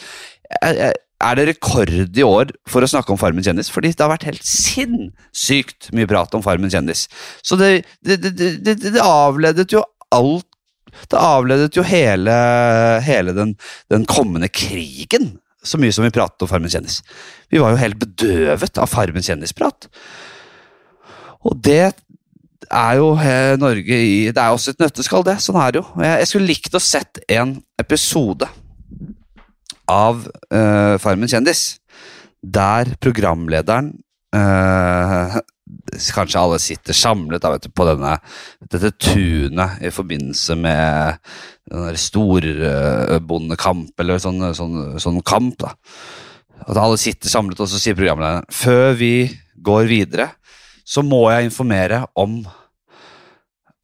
[0.60, 3.70] Er det rekord i år for å snakke om Farmen kjendis?
[3.72, 7.06] Fordi det har vært helt sinnssykt mye prat om Farmen kjendis.
[7.42, 9.84] Så det, det, det, det avledet jo
[10.14, 10.49] alt
[11.10, 12.34] det avledet jo hele,
[13.06, 13.54] hele den,
[13.92, 17.00] den, kommende krigen, så mye som vi pratet om Farmen kjendis.
[17.52, 19.90] Vi var jo helt bedøvet av Farmen kjendisprat.
[21.44, 21.92] Og det
[22.70, 23.12] er jo
[23.58, 25.38] Norge i Det er også et nøtteskall, det.
[25.42, 25.86] Sånn er det jo.
[26.00, 28.48] Jeg, jeg skulle likt å sett en episode
[29.90, 30.22] av
[30.54, 31.80] uh, Farmen kjendis
[32.40, 33.92] der programlederen
[34.36, 35.40] uh,
[36.14, 38.16] kanskje alle sitter samlet da, du, på denne,
[38.70, 41.18] dette tunet i forbindelse med
[42.04, 45.58] storbondekamp, eller sånn, sånn, sånn, kamp.
[45.62, 45.74] da.
[46.66, 49.14] At alle sitter samlet, og så sier programlederen før vi
[49.60, 50.30] går videre,
[50.84, 52.40] så må jeg informere om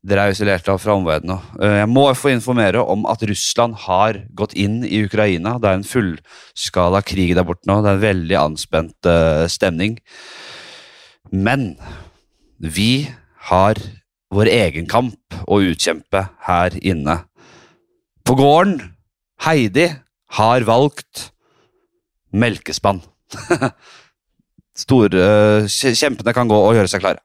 [0.06, 1.40] dere er isolert fra omverdenen.
[1.58, 5.56] Eh, jeg må få informere om at Russland har gått inn i Ukraina.
[5.58, 7.80] Det er en fullskala krig der borte nå.
[7.82, 9.98] Det er en veldig anspent uh, stemning.
[11.30, 11.74] Men
[12.58, 13.08] vi
[13.50, 13.80] har
[14.34, 17.20] vår egen kamp å utkjempe her inne.
[18.26, 18.80] På gården
[19.46, 19.90] Heidi
[20.38, 21.30] har valgt
[22.34, 23.02] melkespann.
[24.76, 27.22] Store Kjempene kan gå og gjøre seg klare.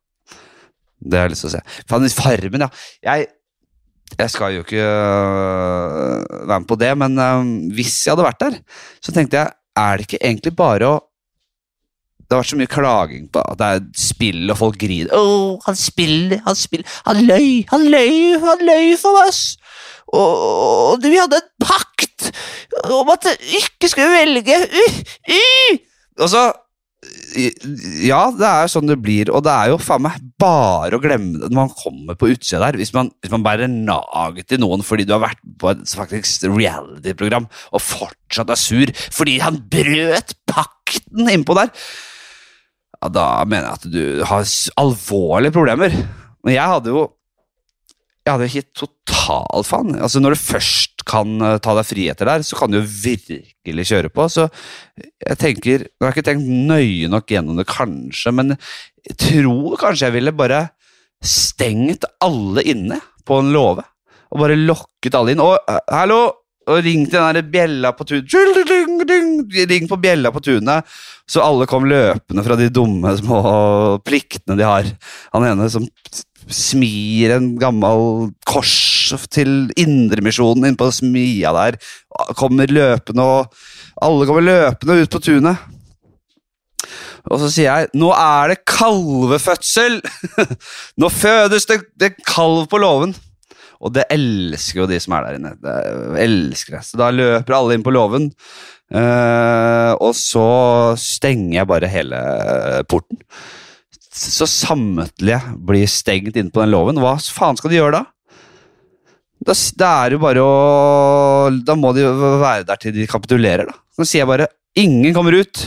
[1.02, 2.12] Det har jeg lyst til å se.
[2.14, 2.70] Farmen, ja.
[3.08, 3.32] Jeg,
[4.14, 8.44] jeg skal jo ikke øh, være med på det, men øh, hvis jeg hadde vært
[8.44, 8.60] der,
[9.02, 11.00] så tenkte jeg er det ikke egentlig bare å
[12.32, 15.12] det har vært så mye klaging på at det er spill, og folk griner.
[15.12, 19.58] 'Å, oh, han spiller, han spiller Han løy, han løy, han løy for oss!'
[20.15, 20.32] Og,
[20.96, 22.32] og vi hadde en pakt
[22.91, 25.00] om at vi ikke skulle velge uh,
[25.36, 25.80] uh.
[26.24, 26.44] Og så
[28.06, 31.39] Ja, det er sånn det blir, og det er jo faen meg bare å glemme
[31.39, 32.78] det når man kommer på utsida der.
[32.80, 36.48] Hvis man, hvis man bærer nag til noen fordi du har vært på et faktisk
[36.52, 41.76] reality-program og fortsatt er sur fordi han brøt pakten innpå der
[43.02, 44.46] ja, da mener jeg at du har
[44.82, 45.96] alvorlige problemer.
[46.46, 47.10] Men jeg hadde jo
[48.22, 49.96] Jeg hadde jo ikke totalt faen.
[49.98, 53.86] Altså, når du først kan uh, ta deg friheter der, så kan du jo virkelig
[53.90, 54.28] kjøre på.
[54.30, 54.46] Så
[55.02, 58.54] jeg tenker Nå har ikke tenkt nøye nok gjennom det, kanskje, men
[59.02, 60.68] jeg tror kanskje jeg ville bare
[61.26, 63.88] stengt alle inne på en låve.
[64.30, 65.42] Og bare lokket alle inn.
[65.42, 66.22] Og uh, hallo!
[66.69, 68.74] Og ringte den der bjella på tunet.
[69.71, 70.88] Ring på bjella på tunet,
[71.30, 73.41] så alle kom løpende fra de dumme små
[74.06, 74.91] pliktene de har.
[75.34, 75.88] Han ene som
[76.52, 81.78] smir en gammel kors til Indremisjonen innpå smia der,
[82.38, 85.69] kommer løpende, og alle kommer løpende ut på tunet.
[87.30, 90.00] Og så sier jeg nå er det kalvefødsel!
[91.02, 93.13] nå fødes det, det kalv på låven.
[93.82, 95.56] Og det elsker jo de som er der inne.
[95.58, 95.74] Det
[96.22, 96.84] elsker det.
[96.86, 98.30] Så da løper alle inn på låven,
[98.94, 100.46] uh, og så
[101.02, 102.22] stenger jeg bare hele
[102.91, 103.24] porten.
[104.12, 107.00] Så samtlige blir stengt inne på den låven.
[107.02, 108.06] Hva faen skal de gjøre da?
[109.41, 110.50] Da, da er jo bare å
[111.65, 113.80] Da må de være der til de kapitulerer, da.
[113.98, 115.63] Så sier jeg bare ingen kommer ut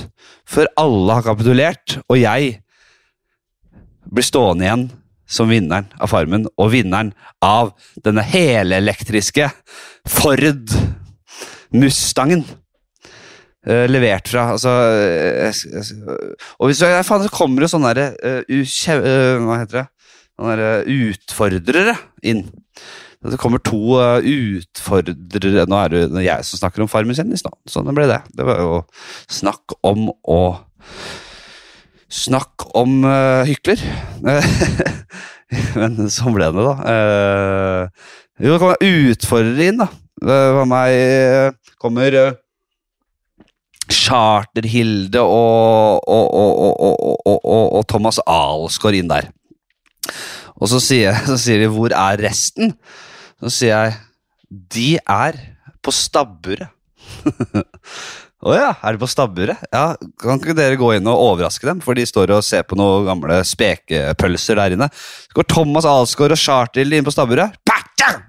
[0.48, 2.59] før alle har kapitulert, og jeg
[4.14, 4.85] blir stående igjen
[5.27, 7.13] som vinneren av Farmen, og vinneren
[7.45, 7.73] av
[8.05, 9.49] denne helelektriske
[10.11, 10.75] Ford
[11.75, 12.45] Mustangen.
[13.65, 16.27] Uh, levert fra altså uh,
[16.61, 19.85] Og hvis uh, faen, så kommer det sånne der, uh, Hva heter det?
[20.35, 21.95] Sånne der, utfordrere
[22.29, 22.43] inn.
[23.25, 27.55] Det kommer to utfordrere Nå er det jeg som snakker om Farmen kjendis, nå.
[27.71, 28.21] Sånn ble det.
[28.37, 28.83] Det var jo
[29.33, 30.41] snakk om å
[32.12, 33.81] Snakk om uh, hykler.
[35.79, 36.75] Men sånn ble det, da.
[36.85, 39.90] Uh, jo, det kommer utfordrere inn, da.
[40.25, 42.33] For meg uh, kommer uh,
[43.93, 46.27] Charter-Hilde og, og,
[47.27, 49.29] og, og, Thomas Alsgaard inn der.
[50.57, 52.77] Og så sier, så sier, de 'hvor er resten?'
[53.43, 53.97] Så sier jeg
[54.51, 55.40] 'de er
[55.83, 56.71] på stabburet'.
[58.44, 59.62] Å oh ja, er de på stabburet?
[59.72, 61.78] Ja, Kan ikke dere gå inn og overraske dem?
[61.80, 64.90] For de står og ser på noen gamle spekepølser der inne.
[64.92, 67.57] Så går Thomas Alsgaard og Charter-Hilde inn på stabburet.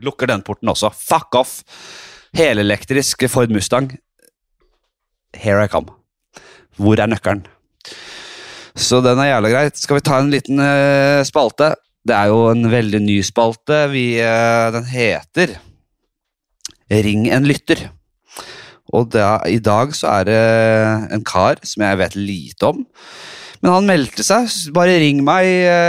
[0.05, 0.91] Lukker den porten også.
[0.95, 1.57] Fuck off!
[2.35, 3.93] Helelektrisk Ford Mustang
[5.35, 5.91] Here I come.
[6.79, 7.43] Hvor er nøkkelen?
[8.75, 9.79] Så den er jævla greit.
[9.79, 11.73] Skal vi ta en liten uh, spalte?
[12.07, 13.85] Det er jo en veldig ny spalte.
[13.91, 15.57] Vi, uh, den heter
[16.91, 17.87] Ring en lytter.
[18.93, 20.41] Og da, i dag så er det
[21.15, 22.83] en kar som jeg vet lite om.
[23.65, 24.45] Men han meldte seg.
[24.75, 25.47] Bare ring meg.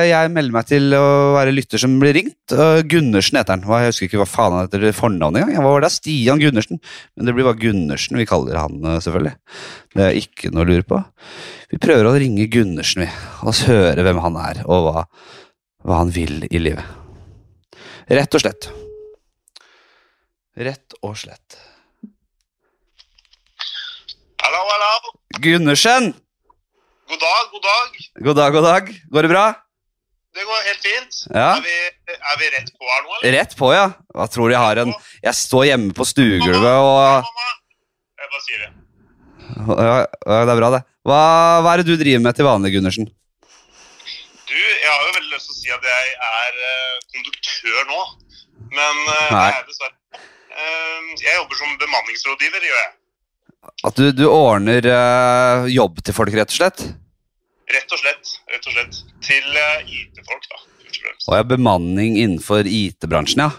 [0.09, 1.03] Jeg melder meg til å
[1.35, 2.55] være lytter som blir ringt.
[2.89, 3.67] Gundersen heter han.
[3.67, 5.61] Jeg husker ikke hva faen han heter fornavnet engang.
[5.61, 5.91] Hva var det?
[5.93, 6.81] Stian Gundersen.
[7.13, 9.35] Men det blir bare Gundersen vi kaller han, eh, selvfølgelig.
[9.93, 11.03] Det er ikke noe å lure på.
[11.75, 13.11] Vi prøver å ringe Gundersen, vi.
[13.45, 15.05] Og høre hvem han er, og hva,
[15.85, 16.97] hva han vil i livet.
[18.09, 18.71] Rett og slett.
[20.57, 21.61] Rett og slett.
[24.41, 25.17] Hallo, hallo.
[25.41, 26.15] Gundersen!
[27.09, 27.89] God dag, god dag.
[28.25, 28.89] God dag, god dag.
[29.13, 29.45] Går det bra?
[30.37, 31.19] Det går helt fint.
[31.35, 31.51] Ja.
[31.57, 31.75] Er, vi,
[32.15, 33.37] er, vi, rett på her nå, eller?
[33.37, 33.85] Rett på, ja.
[34.17, 37.29] Hva tror jeg har en Jeg står hjemme på stuegulvet og
[38.17, 38.73] Jeg bare sier det.
[39.57, 40.83] Ja, det er bra, det.
[41.07, 41.21] Hva,
[41.63, 43.09] hva, er det du driver med til vanlig, Gundersen?
[44.49, 48.05] Du, jeg har jo veldig lyst til å si at jeg er uh, konduktør nå.
[48.73, 50.23] Men uh, det er jeg dessverre.
[50.57, 52.96] Uh, jeg jobber som bemanningsrådgiver, gjør jeg.
[53.87, 56.83] At du, du ordner uh, jobb til folk, rett og slett?
[57.73, 58.33] Rett og slett.
[58.53, 59.01] rett og slett.
[59.27, 60.63] Til uh, IT-folk, da.
[61.27, 63.51] Og ja, bemanning innenfor IT-bransjen, ja.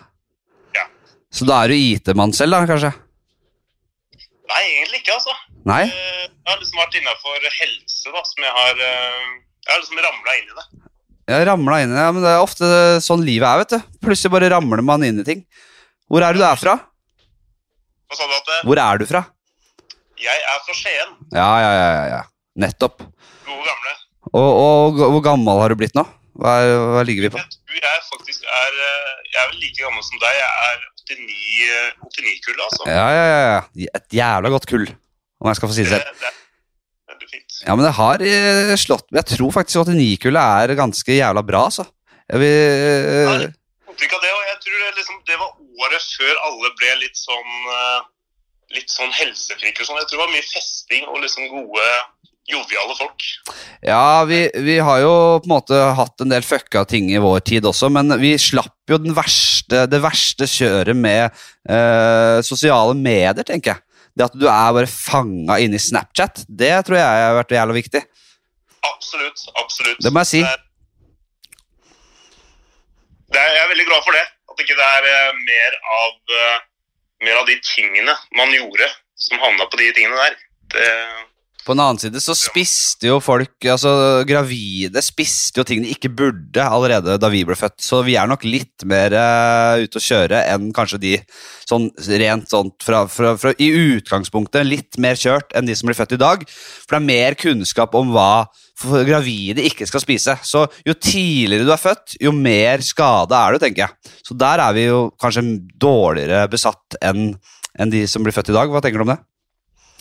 [0.77, 0.87] ja.
[1.33, 2.93] Så da er du IT-mann selv, da, kanskje?
[4.47, 5.35] Nei, egentlig ikke, altså.
[5.67, 5.83] Nei?
[5.91, 10.35] Uh, jeg har liksom vært innafor helse, da, som jeg har Jeg har liksom ramla
[10.39, 10.67] inn i det.
[11.27, 12.67] Jeg ramla inn i det, ja, men det er ofte
[13.03, 13.97] sånn livet er, vet du.
[14.07, 15.43] Plutselig bare ramler man inn i ting.
[16.07, 16.77] Hvor er du derfra?
[18.07, 18.61] Hva sa du at det?
[18.63, 19.25] Hvor er du fra?
[20.21, 21.15] Jeg er fra Skien.
[21.35, 22.03] Ja, ja, ja.
[22.15, 22.21] ja.
[22.57, 23.03] Nettopp.
[23.45, 23.93] Gode gamle.
[24.33, 26.03] Og, og, hvor gammel har du blitt nå?
[26.37, 26.53] Hva,
[26.93, 27.41] hva ligger vi på?
[27.41, 30.39] Jeg, jeg faktisk er eh, Jeg er vel like gammel som deg.
[30.39, 32.89] Jeg er 89-kullet, altså.
[32.89, 33.91] Ja, ja, ja.
[33.99, 34.89] Et jævla godt kull,
[35.39, 36.25] om jeg skal få si det selv.
[36.25, 36.33] Det,
[37.13, 37.61] er fint.
[37.63, 41.87] Ja, men det har eh, slått Jeg tror faktisk 89-kullet er ganske jævla bra, altså.
[42.27, 43.37] Jeg vil ja,
[43.97, 47.53] det, og jeg tror det, liksom, det var året før alle ble litt sånn
[48.77, 49.99] litt sånn helsefrike og sånn.
[50.01, 51.87] Jeg tror det var mye festing og liksom gode,
[52.47, 53.25] joviale folk.
[53.85, 57.41] Ja, vi, vi, har jo på en måte hatt en del fucka ting i vår
[57.49, 63.75] tid også, men vi slapp jo verste, det verste kjøret med eh, sosiale medier, tenker
[63.75, 63.83] jeg.
[64.17, 67.75] Det at du er bare fanga inne i Snapchat, det tror jeg har vært jævla
[67.75, 68.01] viktig.
[68.87, 69.43] Absolutt.
[69.61, 69.99] Absolutt.
[70.01, 70.41] Det må jeg si.
[70.41, 70.63] Det er,
[73.35, 74.25] det er, jeg er veldig glad for det.
[74.47, 76.65] At ikke det er uh, mer av uh,
[77.23, 80.37] mer av de tingene man gjorde som havna på de tingene der.
[80.73, 80.89] Det
[81.67, 83.91] på en annen side så spiste jo folk altså
[84.27, 87.81] Gravide spiste jo ting de ikke burde allerede da vi ble født.
[87.83, 91.13] Så vi er nok litt mer uh, ute å kjøre enn kanskje de
[91.67, 91.89] sånn
[92.21, 96.15] rent sånn fra, fra, fra, I utgangspunktet litt mer kjørt enn de som blir født
[96.15, 96.47] i dag.
[96.47, 100.37] For det er mer kunnskap om hva gravide ikke skal spise.
[100.47, 104.15] Så jo tidligere du er født, jo mer skade er du, tenker jeg.
[104.23, 105.43] Så der er vi jo kanskje
[105.75, 107.33] dårligere besatt enn
[107.77, 108.71] enn de som blir født i dag.
[108.73, 109.19] Hva tenker du om det?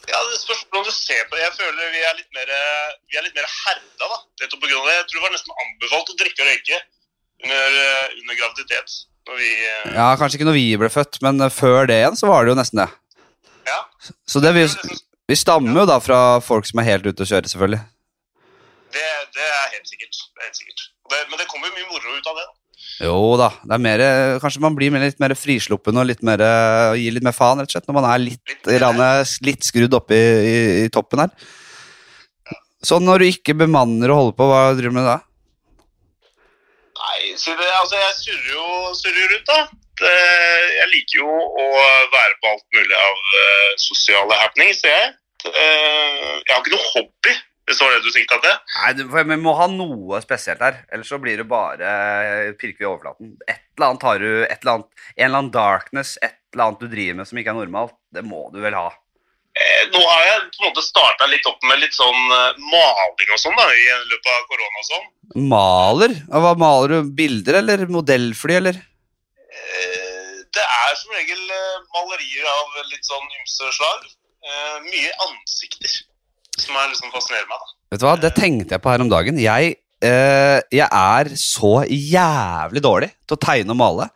[0.06, 0.38] Ja, det
[1.06, 1.38] ser på.
[1.40, 2.52] Jeg føler vi er litt mer,
[3.10, 4.06] vi er litt mer herda.
[4.06, 4.18] da.
[4.42, 4.94] Nettopp av det.
[4.98, 6.80] Jeg tror det var nesten anbefalt å drikke og røyke
[7.46, 7.80] under,
[8.22, 8.96] under graviditet.
[9.26, 12.44] Vi, eh, ja, Kanskje ikke når vi ble født, men før det igjen så var
[12.44, 12.88] det jo nesten det.
[13.66, 13.80] Ja.
[14.28, 14.66] Så det, vi,
[15.26, 17.82] vi stammer jo da fra folk som er helt ute å kjøre, selvfølgelig.
[18.94, 20.20] Det, det er helt sikkert.
[20.30, 20.86] Det er helt sikkert.
[21.10, 22.46] Det, men det kommer jo mye moro ut av det.
[22.46, 22.55] da.
[22.96, 23.50] Jo da.
[23.60, 24.02] det er mer,
[24.40, 26.40] Kanskje man blir litt mer frisluppen og litt mer,
[26.96, 30.16] gir litt mer faen, rett og slett, når man er litt, litt, litt skrudd oppe
[30.16, 31.32] i, i, i, toppen her.
[32.86, 35.18] Så når du ikke bemanner og holder på, hva driver du med da?
[36.96, 39.60] Nei, det, altså jeg surrer jo surrer rundt, da.
[40.06, 41.66] Jeg liker jo å
[42.12, 45.12] være på alt mulig av uh, sosiale happenings, jeg.
[45.46, 47.36] Uh, jeg har ikke noe hobby.
[47.66, 48.58] Hvis det var det du sikta til?
[48.76, 50.84] Nei, du, Vi må ha noe spesielt her.
[50.94, 53.32] Ellers så blir det bare pirker vi overflaten.
[53.48, 56.84] Et eller annet har du, et eller annet, En eller annen darkness, et eller annet
[56.84, 57.98] du driver med som ikke er normalt.
[58.14, 58.86] Det må du vel ha?
[59.56, 63.30] Eh, nå har jeg på en måte starta litt opp med litt sånn eh, maling
[63.32, 65.06] og sånn da, i løpet av korona og sånn.
[65.50, 66.16] Maler?
[66.28, 67.14] Hva maler du?
[67.18, 68.78] Bilder eller modellfly, eller?
[69.56, 74.10] Eh, det er som regel eh, malerier av litt sånn ymse slag.
[74.46, 75.96] Eh, mye ansikter
[76.62, 77.60] som er liksom fascinerer meg.
[77.60, 77.74] da.
[77.92, 79.38] Vet du hva, det tenkte jeg på her om dagen.
[79.42, 84.08] Jeg, eh, jeg er så jævlig dårlig til å tegne og male.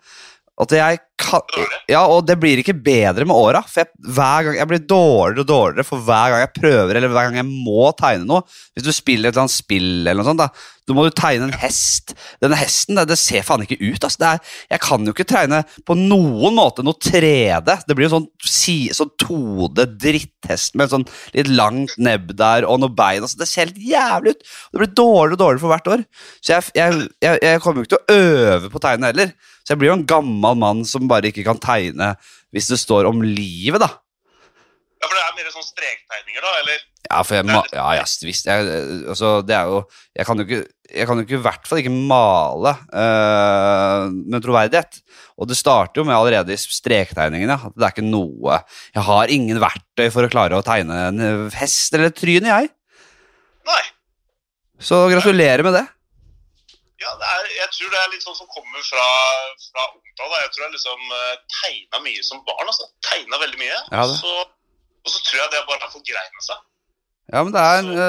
[0.61, 3.63] At jeg kan, ja, og det blir ikke bedre med åra.
[3.77, 7.41] Jeg, gang, jeg blir dårligere og dårligere for hver gang jeg prøver, eller hver gang
[7.43, 8.45] jeg må tegne noe.
[8.75, 10.49] Hvis du spiller et eller annet spill, eller noe sånt, da,
[10.91, 12.15] da må du tegne en hest.
[12.43, 14.03] Denne hesten det, det ser faen ikke ut.
[14.03, 14.19] Altså.
[14.19, 17.77] Det er, jeg kan jo ikke tegne på noen måte noe 3D.
[17.87, 21.07] Det blir jo sånn, si, sånn 2D-dritthest med sånn
[21.37, 23.23] litt langt nebb der og noe bein.
[23.23, 23.39] Altså.
[23.41, 24.43] Det ser helt jævlig ut.
[24.73, 26.05] Det blir dårligere og dårligere for hvert år.
[26.41, 29.35] Så jeg, jeg, jeg, jeg kommer jo ikke til å øve på å tegne heller.
[29.61, 32.15] Så jeg blir jo en gammel mann som bare ikke kan tegne
[32.55, 33.91] hvis det står om livet, da.
[35.01, 36.57] Ja, For det er mer sånn strektegninger, da?
[36.61, 36.83] eller?
[37.11, 38.47] Ja, for jeg, ja, ja, visst.
[38.47, 39.81] Jeg, altså, det er jo
[40.15, 44.43] Jeg kan jo ikke jeg kan jo ikke i hvert fall ikke male øh, med
[44.43, 44.99] troverdighet.
[45.39, 47.55] Og det starter jo med allerede i strektegningene.
[47.55, 48.59] At det er ikke noe
[48.97, 51.23] Jeg har ingen verktøy for å klare å tegne en
[51.55, 52.73] hest eller et tryne, jeg.
[53.71, 53.83] Nei.
[54.83, 55.87] Så gratulerer med det.
[57.01, 59.07] Ja, det er, jeg tror det er litt sånn som kommer fra,
[59.71, 60.33] fra ungdom.
[60.33, 60.41] da.
[60.45, 62.67] Jeg tror jeg liksom uh, tegna mye som barn.
[62.67, 62.89] altså.
[63.07, 63.79] Tegna veldig mye.
[63.93, 64.09] Ja.
[64.11, 64.35] Så,
[65.05, 66.67] og så tror jeg det bare har forgreina seg.
[67.31, 68.07] Ja, men det er så.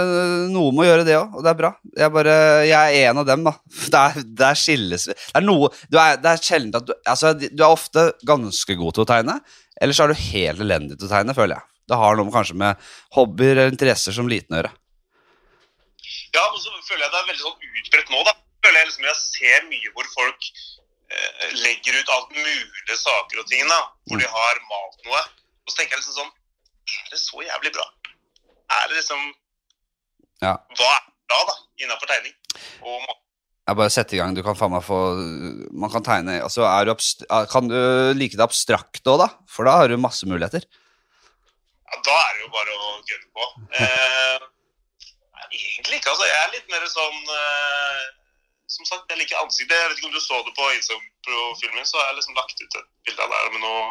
[0.50, 1.70] noe med å gjøre det òg, og det er bra.
[1.94, 2.36] Jeg, bare,
[2.66, 3.54] jeg er en av dem, da.
[3.94, 6.94] Det er, det er skilles Det er noe du er, Det er sjelden at du
[6.96, 9.38] Altså, du er ofte ganske god til å tegne,
[9.82, 11.68] eller så er du helt elendig til å tegne, føler jeg.
[11.92, 14.74] Det har noe kanskje med hobbyer eller interesser som liten å gjøre.
[16.32, 18.36] Ja, men så føler jeg det er veldig sånn utbredt nå, da.
[18.62, 20.81] Føler Jeg liksom jeg ser mye hvor folk eh,
[21.62, 23.80] legger ut alt mulig saker og ting, da.
[24.10, 25.24] Hvor de har malt noe.
[25.66, 26.32] Og så tenker jeg liksom sånn
[26.92, 27.88] Er det så jævlig bra?
[28.80, 29.26] Er det liksom
[30.42, 30.56] Ja.
[30.78, 32.34] Hva er bra, da, innafor tegning?
[32.82, 33.12] Og?
[33.70, 34.34] Jeg bare setter i gang.
[34.36, 35.00] Du kan faen meg få
[35.72, 36.94] Man kan tegne altså, du
[37.52, 37.78] Kan du
[38.18, 39.30] like det abstrakt òg, da?
[39.48, 40.66] For da har du masse muligheter.
[41.92, 43.52] Ja, da er det jo bare å gønne på.
[43.82, 46.26] Eh, egentlig ikke, altså.
[46.28, 48.04] Jeg er litt mer sånn eh,
[48.72, 49.76] Som sagt, jeg liker ansiktet.
[49.76, 52.62] Jeg vet ikke om du så det på Instagram-profilen min, så har jeg liksom lagt
[52.62, 53.82] ut et bilde av deg med noe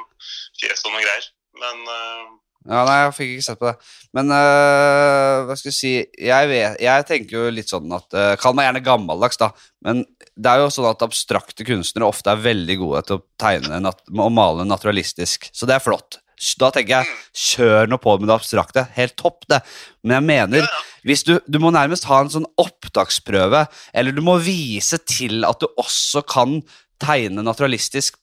[0.60, 1.26] fjes og noe greier.
[1.60, 2.30] Men uh...
[2.68, 3.90] Ja, nei, jeg fikk ikke sett på det.
[4.16, 8.34] Men uh, hva skal jeg si Jeg, vet, jeg tenker jo litt sånn at uh,
[8.40, 9.50] Kall meg gjerne gammeldags, da.
[9.84, 10.02] Men
[10.36, 14.34] det er jo sånn at abstrakte kunstnere ofte er veldig gode til å tegne og
[14.36, 15.48] male naturalistisk.
[15.56, 16.20] Så det er flott.
[16.60, 18.86] Da tenker jeg kjør nå på med det abstrakte.
[18.96, 19.60] Helt topp, det.
[20.02, 24.38] Men jeg mener hvis du, du må nærmest ha en sånn opptaksprøve, eller du må
[24.44, 26.60] vise til at du også kan
[27.00, 28.16] tegne naturalistisk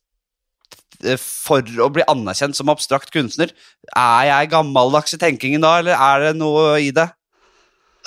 [1.06, 3.54] eh, for å bli anerkjent som abstrakt kunstner.
[3.94, 7.10] Er jeg gammeldags i tenkingen da, eller er det noe i det?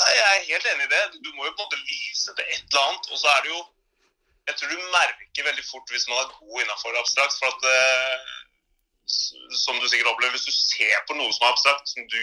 [0.01, 1.03] Nei, jeg er helt enig i det.
[1.21, 3.11] Du må jo på en måte vise til et eller annet.
[3.13, 3.61] Og så er det jo
[4.49, 7.37] Jeg tror du merker veldig fort hvis man er god innafor abstrakt.
[7.39, 8.31] For at eh,
[9.61, 12.23] Som du sikkert opplever, hvis du ser på noe som er abstrakt, som du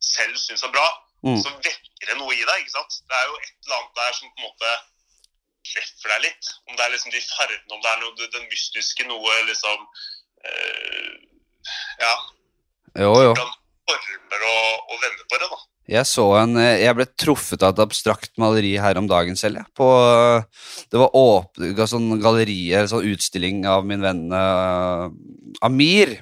[0.00, 0.86] selv syns er bra,
[1.26, 1.34] Mm.
[1.42, 2.60] så vekker det noe i deg.
[2.62, 2.92] ikke sant?
[3.10, 4.68] Det er jo et eller annet der som på en måte
[5.66, 6.50] treffer deg litt.
[6.70, 9.80] Om det er liksom de fargene, om det er noe, den mystiske, noe liksom
[10.46, 11.16] øh,
[11.98, 12.12] Ja,
[13.02, 13.32] Jo, jo.
[13.34, 13.50] hvordan
[13.88, 15.58] former og, og vender på det, da.
[15.88, 19.58] Jeg så en eh, Jeg ble truffet av et abstrakt maleri her om dagen selv,
[19.58, 19.66] jeg.
[19.74, 19.88] På,
[20.92, 25.08] det var åp, sånn galleri, sånn utstilling av min venn uh,
[25.66, 26.20] Amir.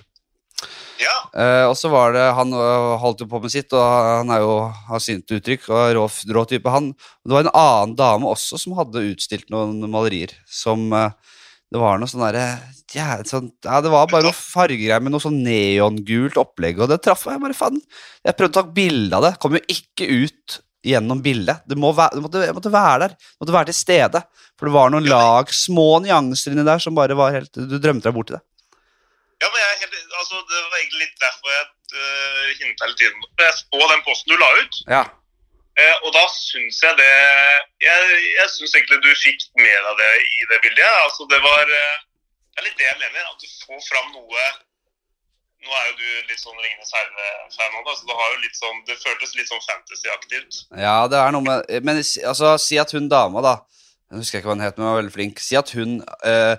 [1.36, 4.40] Eh, og så var det Han øh, holdt jo på med sitt, og han er
[4.40, 4.54] jo
[4.88, 6.92] har sint uttrykk og rå, rå type, han.
[7.24, 11.10] Det var en annen dame også som hadde utstilt noen malerier som uh,
[11.68, 12.46] Det var noe sånn derre
[12.94, 17.00] ja, sånn, ja, det var bare noe fargegreier med noe sånn neongult opplegg, og det
[17.04, 17.40] traff meg.
[17.42, 17.80] bare faen.
[18.24, 21.66] Jeg prøvde å ta bilde av det, kom jo ikke ut gjennom bildet.
[21.66, 24.22] Det, må være, det måtte, måtte være der, det måtte være til stede.
[24.56, 28.08] For det var noen lag, små nyanser inni der som bare var helt Du drømte
[28.08, 28.44] deg bort i det.
[29.42, 30.05] Ja, men jeg er helt,
[30.86, 31.66] egentlig litt derfor jeg
[31.98, 33.24] uh, hinta litt inn.
[33.42, 35.04] Jeg så den posten du la ut, Ja.
[35.76, 37.14] Uh, og da syns jeg det
[37.84, 41.02] Jeg, jeg syns egentlig du fikk mer av det i det bildet.
[41.02, 41.98] Altså, det var uh,
[42.54, 43.26] Det er litt det jeg mener.
[43.28, 44.46] At du får fram noe
[45.66, 48.80] Nå er jo du litt sånn Ringenes herre-fan nå, så det har jo litt sånn
[48.88, 50.58] Det føltes litt sånn fantasy-aktig ut.
[50.80, 53.58] Ja, det er noe med Men altså, si at hun dama, da
[54.06, 55.40] Jeg husker ikke hva hun het, men hun var veldig flink.
[55.42, 56.54] Si at hun øh,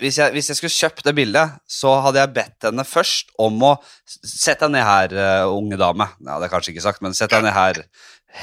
[0.00, 3.60] hvis, jeg, hvis jeg skulle kjøpt det bildet, så hadde jeg bedt henne først om
[3.68, 3.74] å
[4.08, 6.06] Sett deg ned her, eh, unge dame.
[6.20, 7.82] Det er kanskje ikke sagt, men sett deg ned her.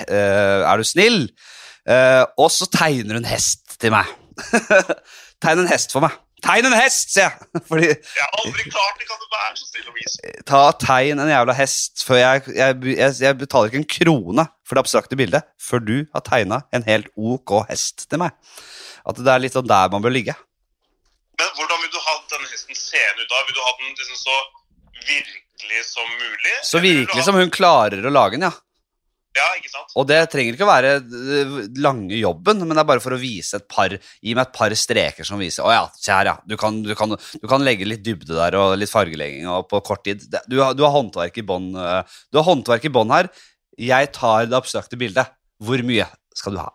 [0.06, 1.24] Eh, er du snill?
[2.38, 4.10] Og så tegner hun hest til meg.
[5.44, 6.14] Tegn en hest for meg.
[6.46, 7.48] Tegn en hest, sier jeg!
[7.70, 10.34] Fordi Jeg har aldri klart det, kan du være så snill å vise?
[10.50, 14.78] ta tegn en jævla hest før jeg, jeg, jeg, jeg betaler ikke en krone for
[14.78, 18.36] det abstrakte bildet før du har tegna en helt ok hest til meg.
[19.10, 20.36] At det er litt sånn der man bør ligge.
[21.40, 23.44] Men hvordan vil du ha denne hesten seende ut da?
[23.48, 24.40] Vil du ha den liksom så
[25.08, 26.56] virkelig som mulig?
[26.68, 28.56] Så virkelig som hun klarer å lage den, ja.
[29.38, 29.92] Ja, ikke sant?
[30.00, 33.20] Og det trenger ikke å være øh, lange jobben, men det er bare for å
[33.22, 36.36] vise et par Gi meg et par streker som viser Å ja, se her, ja.
[36.50, 39.84] Du kan, du, kan, du kan legge litt dybde der og litt fargelegging og på
[39.86, 40.26] kort tid.
[40.50, 43.30] Du har, du har håndverk i bånn øh, Du har håndverk i bånn her.
[43.80, 45.30] Jeg tar det abstrakte bildet.
[45.62, 46.72] Hvor mye skal du ha?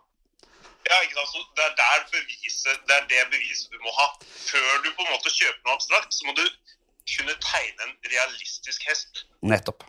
[0.85, 1.33] Ja, ikke sant?
[1.33, 4.07] Så det er der beviset, det er det beviset du må ha.
[4.21, 6.45] Før du på en måte kjøper noe abstrakt, så må du
[7.15, 9.25] kunne tegne en realistisk hest.
[9.45, 9.85] Nettopp.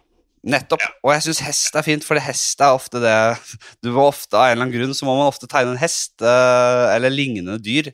[0.46, 0.84] Nettopp.
[0.84, 0.92] Ja.
[1.02, 3.16] Og jeg syns hest er fint, for hest er ofte det
[3.84, 6.14] Du må ofte, Av en eller annen grunn så må man ofte tegne en hest
[6.22, 7.90] uh, eller lignende dyr.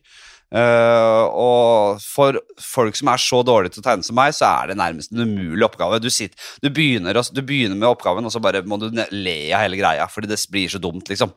[0.53, 4.69] Uh, og for folk som er så dårlige til å tegne som meg, så er
[4.69, 6.01] det nærmest en umulig oppgave.
[6.05, 9.65] Du, sitter, du, begynner, du begynner med oppgaven, og så bare må du le av
[9.65, 11.33] hele greia, fordi det blir så dumt, liksom.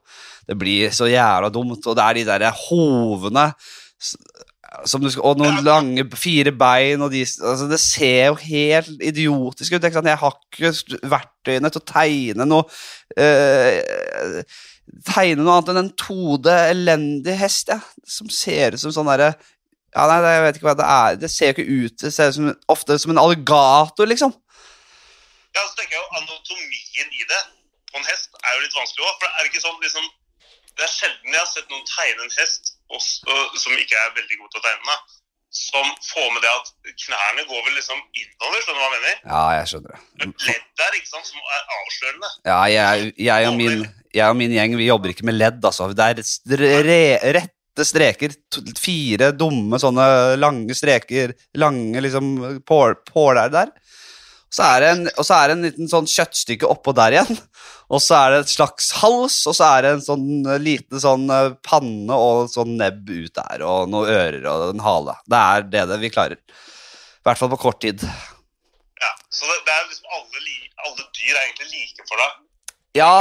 [0.46, 3.48] Det blir så jævla dumt, og det er de derre hovene
[4.84, 9.84] skal, og noen lange fire bein og de, altså Det ser jo helt idiotisk ut.
[9.84, 10.72] Jeg har ikke
[11.12, 12.68] verktøyene til å tegne noe
[13.18, 14.42] eh,
[15.06, 19.34] Tegne noe annet enn en tode, elendig hest, ja, som ser ut som sånn derre
[19.96, 21.18] ja, nei, jeg vet ikke hva det er.
[21.22, 24.34] Det ser jo ikke ut Det ser ut som, ofte som en alligator, liksom.
[25.56, 27.44] Ja, så tenker jeg jo Anatomien i det
[27.92, 29.14] på en hest er jo litt vanskelig òg.
[29.16, 30.10] For det er ikke sånn liksom
[30.76, 34.50] Det er sjelden jeg har sett noen tegne en hest som ikke er veldig god
[34.52, 34.98] til å tegne,
[35.56, 36.72] som får med det at
[37.06, 39.20] knærne går vel liksom innover, skjønner du hva jeg mener?
[39.24, 40.00] Ja, jeg skjønner det.
[40.20, 42.32] Det et ledd der ikke sant, som er avslørende.
[42.50, 45.88] Ja, jeg, jeg, og min, jeg og min gjeng vi jobber ikke med ledd, altså.
[45.96, 46.74] Det er stre,
[47.40, 48.36] rette streker.
[48.80, 50.10] Fire dumme sånne
[50.42, 51.34] lange streker.
[51.60, 52.36] Lange liksom
[52.68, 53.72] påler der.
[54.56, 57.40] Så er det en, og så er det en liten sånn kjøttstykke oppå der igjen.
[57.94, 60.30] Og så er det et slags hals, og så er det en sånn
[60.64, 65.18] liten sånn eh, panne og sånn nebb ut der, og noen ører og en hale.
[65.30, 66.40] Det er det, det vi klarer.
[66.40, 68.02] I hvert fall på kort tid.
[69.02, 72.42] Ja, Så det, det er liksom alle, li, alle dyr er egentlig like for deg.
[73.02, 73.14] Ja.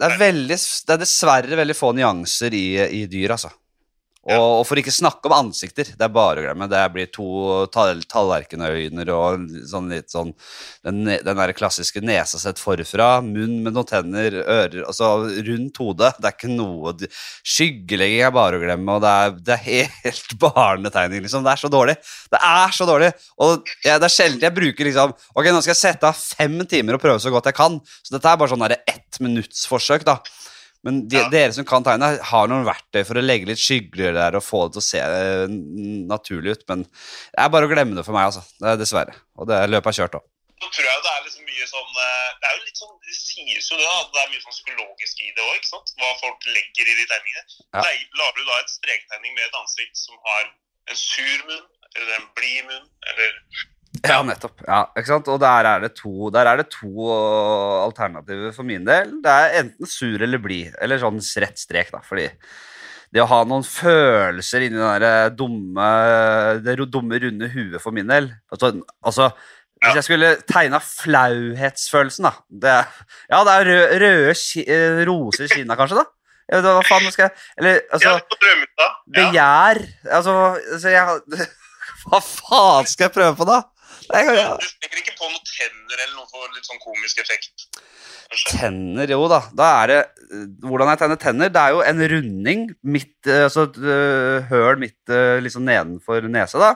[0.00, 2.66] Det er, veldig, det er dessverre veldig få nyanser i,
[3.02, 3.50] i dyr, altså.
[4.36, 5.88] Og, og for ikke snakke om ansikter.
[5.98, 6.68] Det er bare å glemme.
[6.70, 7.26] Det blir to
[7.74, 10.32] tall, tallerkenøyne og sånn litt sånn
[10.86, 15.10] Den, den der klassiske nesa sett forfra, munn med noen tenner, ører Altså
[15.48, 16.12] rundt hodet.
[16.20, 20.36] Det er ikke noe Skyggelegging er bare å glemme, og det er, det er helt
[20.44, 21.46] barnetegning, liksom.
[21.46, 21.96] Det er så dårlig.
[22.30, 23.10] Det er så dårlig!
[23.42, 26.60] Og jeg, det er sjelden jeg bruker liksom Ok, nå skal jeg sette av fem
[26.70, 27.80] timer og prøve så godt jeg kan.
[28.04, 30.20] Så dette er bare sånn ett minutts forsøk, da.
[30.86, 31.28] Men de, Ja.
[31.28, 34.62] dere som kan tegne, har noen verktøy for å legge litt skygger der og få
[34.66, 35.46] det til å se eh,
[36.08, 36.62] naturlig ut.
[36.72, 38.40] Men det er bare å glemme det for meg, altså.
[38.60, 39.14] Det er dessverre.
[39.36, 40.24] Og det løpet er kjørt òg.
[40.60, 43.14] Så tror jeg det er liksom mye sånn eh, Det er jo litt sånn Det
[43.16, 45.92] sies jo det, at det er mye sånn psykologisk i det òg, ikke sant?
[46.00, 47.44] Hva folk legger i de tegningene.
[47.76, 47.80] Ja.
[47.84, 50.48] Nei, Lager du da et strektegning med et ansikt som har
[50.90, 51.64] en sur munn,
[51.96, 53.30] eller en blid munn, eller
[54.06, 54.62] Ja, nettopp.
[54.64, 55.28] Ja, ikke sant?
[55.28, 59.18] Og der er det to, der er det to øh, alternativer for min del.
[59.24, 62.00] Det er enten sur eller blid, eller sånn rett strek, da.
[62.06, 62.28] Fordi
[63.10, 65.88] det å ha noen følelser inni det dumme,
[66.64, 68.70] det dumme, runde huet for min del Altså,
[69.02, 69.32] altså
[69.80, 72.32] hvis jeg skulle tegna flauhetsfølelsen, da
[72.62, 72.76] det
[73.32, 76.06] Ja, det er røde, røde ki, eh, roser i kinna, kanskje, da?
[76.50, 78.12] Jeg vet, hva faen skal jeg Eller altså.
[79.16, 79.80] Begjær.
[80.18, 80.34] Altså,
[80.76, 81.48] altså jeg,
[82.10, 83.62] Hva faen skal jeg prøve på, da?
[84.10, 84.54] Nei, ja.
[84.58, 87.66] Du legger ikke på noen tenner eller noe for litt sånn komisk effekt.
[88.30, 88.54] Kanskje.
[88.56, 89.40] Tenner, jo da.
[89.56, 93.44] Da er det eh, Hvordan jeg tegner tenner, det er jo en runding midt, eh,
[93.46, 96.72] altså et eh, høl midt liksom nedenfor nesa, da.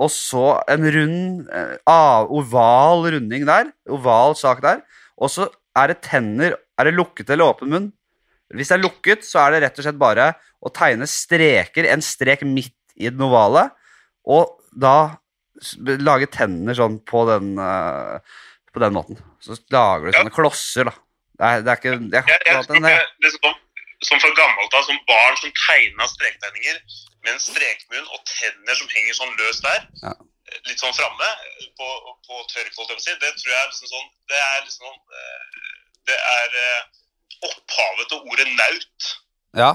[0.00, 1.48] Og så en rund,
[1.92, 3.72] oval runding der.
[3.92, 4.80] Oval sak der.
[5.20, 7.90] Og så er det tenner Er det lukket eller åpen munn?
[8.56, 10.30] Hvis det er lukket, så er det rett og slett bare
[10.64, 13.68] å tegne streker, en strek midt i den ovale,
[14.28, 15.20] og da
[16.00, 18.18] lage tenner sånn på den uh,
[18.72, 19.18] på den måten.
[19.42, 20.20] Så lager du Ja.
[20.20, 20.94] sånne klosser, da.
[21.40, 23.56] Det er, det er ikke jeg, har ikke hatt en, det, er sånn,
[24.04, 26.76] som fra gammelt av, som barn som tegna strektegninger
[27.24, 30.12] med en strekmunn og tenner som henger sånn løst der, Ja.
[30.68, 31.28] litt sånn framme
[31.80, 31.88] på,
[32.28, 35.60] på si, det tror jeg er liksom sånn Det er liksom sånn eh,
[36.10, 36.82] Det er eh,
[37.48, 39.10] opphavet til ordet naut.
[39.56, 39.70] Ja.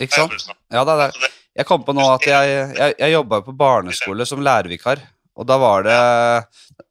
[0.00, 0.48] Ikke sant?
[0.70, 1.30] Ja, det er det.
[1.58, 5.02] Jeg kom på nå at jeg, jeg, jeg jobba på barneskole som lærervikar.
[5.38, 5.98] Og da var det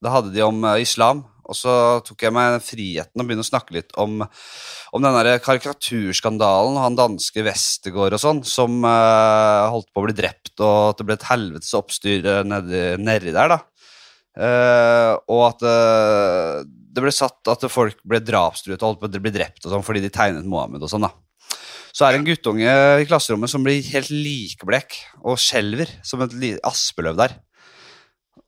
[0.03, 1.23] Da hadde de om eh, islam.
[1.47, 6.75] Og så tok jeg meg friheten å begynne å snakke litt om, om den karikaturskandalen,
[6.83, 11.05] han danske Westergård og sånn, som uh, holdt på å bli drept, og at det
[11.07, 13.61] ble et helvetes oppstyr eh, nedi, nedi der, da.
[14.35, 19.23] Uh, og at uh, det ble satt at folk ble drapstruet og holdt på å
[19.23, 21.13] bli drept og sånn fordi de tegnet Mohammed og sånn, da.
[21.97, 26.35] Så er det en guttunge i klasserommet som blir helt likblek og skjelver som et
[26.67, 27.33] aspeløv der.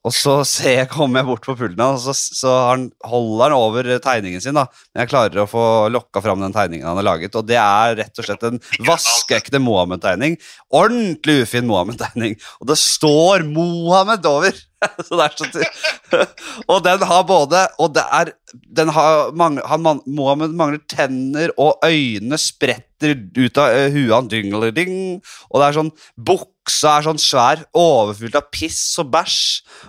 [0.06, 3.56] Og så jeg, kommer jeg bort på pulten hans, og så, så han, holder han
[3.58, 4.56] over tegningen sin.
[4.56, 4.64] da.
[4.94, 7.98] Men jeg klarer å få lokka fram den tegningen han har laget, og det er
[7.98, 10.38] rett og slett en vaskeekte Mohammed-tegning.
[10.72, 12.38] Ordentlig ufin Mohammed-tegning.
[12.62, 14.66] Og det står Mohammed over!
[15.06, 16.24] så det er så
[16.72, 18.32] Og den har både Og det er
[18.74, 24.10] den har mange, han, man- Mohammed mangler tenner, og øynene spretter ut av uh, huet
[24.10, 24.30] han.
[24.50, 29.38] Og det er sånn Buksa er sånn svær, overfylt av piss og bæsj.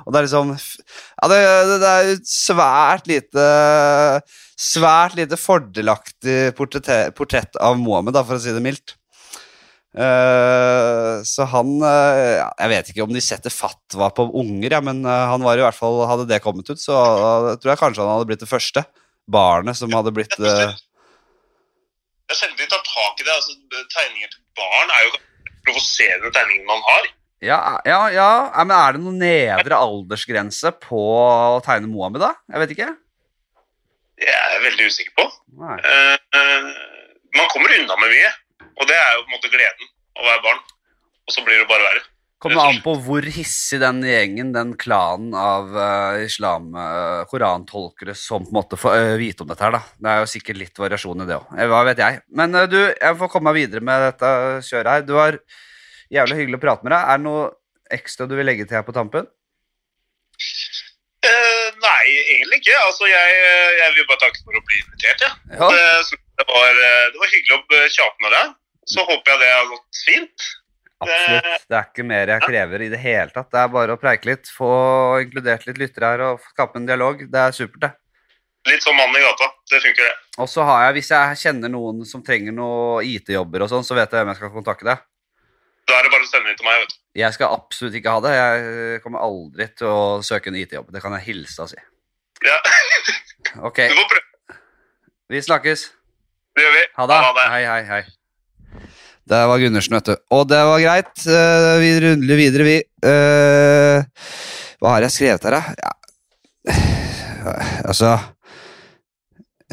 [0.05, 1.41] Og det er liksom Ja, det,
[1.81, 3.49] det er svært lite
[4.61, 8.93] Svært lite fordelaktig portrett, portrett av Mohammed, da, for å si det mildt.
[9.91, 15.01] Eh, så han eh, Jeg vet ikke om de setter fatwa på unger, ja, men
[15.03, 16.95] eh, han var i hvert fall hadde det kommet ut, så
[17.59, 18.85] tror jeg kanskje han hadde blitt det første
[19.31, 20.77] barnet som hadde blitt Jeg
[22.31, 23.33] sjelden de tar tak i det.
[23.35, 23.51] altså
[23.91, 25.11] Tegninger til barn er jo
[25.67, 27.09] provoserende tegninger man har.
[27.43, 28.29] ja, ja, ja,
[28.63, 32.31] men er det noen nedre aldersgrense på å tegne Mohammed, da?
[32.47, 32.89] Jeg vet ikke.
[34.21, 35.25] Det er jeg veldig usikker på.
[35.59, 35.77] Nei.
[37.35, 38.31] Man kommer unna med mye,
[38.81, 40.63] og det er jo på en måte gleden å være barn.
[41.27, 42.07] Og så blir det bare verre.
[42.41, 48.41] Kommer an på hvor hissig den gjengen, den klanen av uh, islam, uh, korantolkere, som
[48.41, 49.81] på en måte får uh, vite om dette her, da.
[50.01, 51.51] Det er jo sikkert litt variasjon i det òg.
[51.69, 52.23] Hva vet jeg.
[52.33, 54.31] Men uh, du, jeg får komme meg videre med dette
[54.65, 55.05] kjøret her.
[55.05, 55.37] Du var
[56.17, 57.11] jævlig hyggelig å prate med deg.
[57.13, 57.45] Er det noe
[57.93, 59.29] ekstra du vil legge til her på tampen?
[61.21, 62.73] Nei, egentlig ikke.
[62.87, 63.37] Altså, jeg,
[63.77, 65.27] jeg vil bare takke for å bli invitert.
[65.27, 65.31] Ja.
[65.61, 65.69] Ja.
[65.69, 66.81] Det, det, var,
[67.13, 68.57] det var hyggelig å tjate med deg.
[68.89, 70.47] Så håper jeg det har gått fint.
[71.01, 71.65] Absolutt.
[71.69, 73.49] Det er ikke mer jeg krever i det hele tatt.
[73.53, 74.69] Det er bare å preike litt, få
[75.23, 77.23] inkludert litt lyttere her og skape en dialog.
[77.31, 77.91] Det er supert, det.
[78.69, 79.47] Litt som mannen i gata.
[79.71, 80.17] Det funker, det.
[80.43, 83.97] Og så har jeg, hvis jeg kjenner noen som trenger noe IT-jobber og sånn, så
[83.97, 85.01] vet jeg hvem jeg skal kontakte deg.
[85.89, 86.83] Da er det bare å sende det til meg.
[86.83, 86.99] vet du.
[87.17, 88.35] Jeg skal absolutt ikke ha det.
[88.37, 90.93] Jeg kommer aldri til å søke en IT-jobb.
[90.93, 91.81] Det kan jeg hilse og si.
[92.45, 92.59] Ja,
[93.65, 94.57] Ok, Du får prøve.
[95.33, 95.89] vi snakkes.
[96.55, 96.83] Det gjør vi.
[97.01, 97.17] Ha det.
[97.25, 97.47] Ha det.
[97.55, 98.03] Hei, hei, hei.
[99.29, 100.15] Det var Gundersen, vet du.
[100.33, 101.13] Og det var greit.
[101.29, 102.77] Eh, vi runder videre, vi.
[102.81, 104.29] Eh,
[104.81, 105.63] hva har jeg skrevet her, da?
[105.81, 105.97] Ja.
[107.89, 108.11] Altså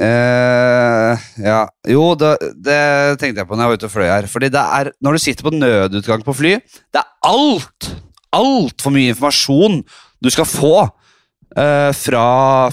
[0.00, 1.12] uh,
[1.44, 1.58] Ja.
[1.88, 2.30] Jo, det,
[2.64, 2.78] det
[3.20, 4.28] tenkte jeg på når jeg var ute og fløy her.
[4.30, 6.54] Fordi det er, når du sitter på nødutgang på fly,
[6.94, 7.90] det er alt,
[8.36, 9.82] altfor mye informasjon
[10.24, 12.24] du skal få uh, fra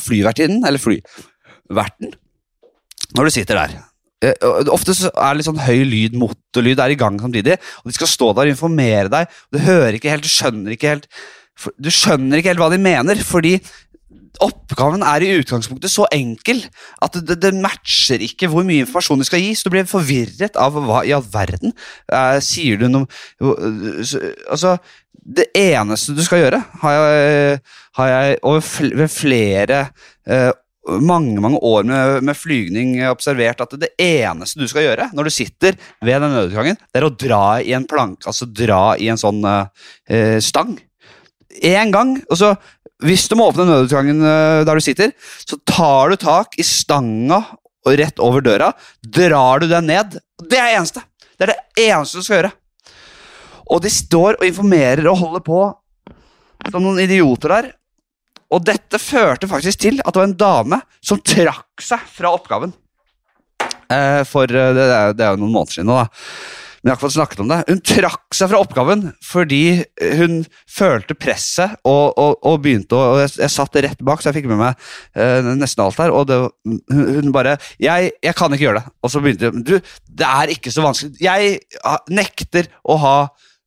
[0.01, 2.15] flyvertinnen, eller flyverten,
[3.15, 3.75] når du sitter der.
[4.23, 4.33] Eh,
[4.71, 7.95] Ofte så er det litt sånn høy lyd, motorlyd er i gang samtidig, og de
[7.97, 9.27] skal stå der og informere deg.
[9.27, 11.09] og Du hører ikke helt, du skjønner ikke helt
[11.79, 13.53] Du skjønner ikke helt hva de mener, fordi
[14.43, 16.59] oppgaven er i utgangspunktet så enkel
[17.03, 20.59] at det, det, matcher ikke hvor mye informasjon du skal gi, så du blir forvirret
[20.59, 21.71] av hva i all verden
[22.11, 23.07] eh, sier du noe
[23.39, 24.75] eh, så- Altså,
[25.25, 27.61] det eneste du skal gjøre, har jeg,
[27.97, 29.79] har jeg over flere
[30.27, 30.51] eh,
[30.85, 35.33] mange mange år med, med flygning observert at det eneste du skal gjøre når du
[35.33, 39.19] sitter ved den nødutgangen, det er å dra i en plank, altså dra i en
[39.19, 40.75] sånn eh, stang.
[41.63, 42.17] Én gang.
[42.29, 42.55] og så
[43.03, 45.15] Hvis du må åpne nødutgangen eh, der du sitter,
[45.45, 47.41] så tar du tak i stanga
[47.85, 48.71] rett over døra,
[49.01, 50.17] drar du den ned.
[50.41, 51.03] Det er det eneste.
[51.37, 52.53] Det er det eneste du skal gjøre.
[53.73, 55.59] Og de står og informerer og holder på
[56.71, 57.71] som noen idioter der.
[58.53, 62.75] Og dette førte faktisk til at det var en dame som trakk seg fra oppgaven.
[63.91, 64.85] Eh, for eh, det,
[65.17, 66.07] det er jo noen måneder siden nå, da.
[66.85, 67.57] Men jeg har ikke snakket om det.
[67.65, 69.61] Hun trakk seg fra oppgaven fordi
[70.19, 70.35] hun
[70.69, 74.37] følte presset og, og, og begynte å og jeg, jeg satt rett bak, så jeg
[74.37, 74.83] fikk med meg
[75.17, 76.13] eh, nesten alt her.
[76.13, 76.37] Og det,
[76.69, 79.65] hun, hun bare jeg, 'Jeg kan ikke gjøre det.' Og så begynte hun.
[79.65, 79.73] Du,
[80.05, 81.17] det er ikke så vanskelig.
[81.25, 83.17] Jeg ah, nekter å ha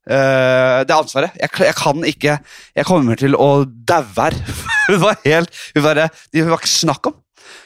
[0.09, 1.34] det ansvaret.
[1.36, 2.36] Jeg, jeg kan ikke
[2.78, 4.36] Jeg kommer til å daue her.
[4.88, 6.00] hun var helt Hun var,
[6.32, 7.18] Det var ikke snakk om.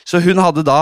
[0.03, 0.81] Så hun hadde da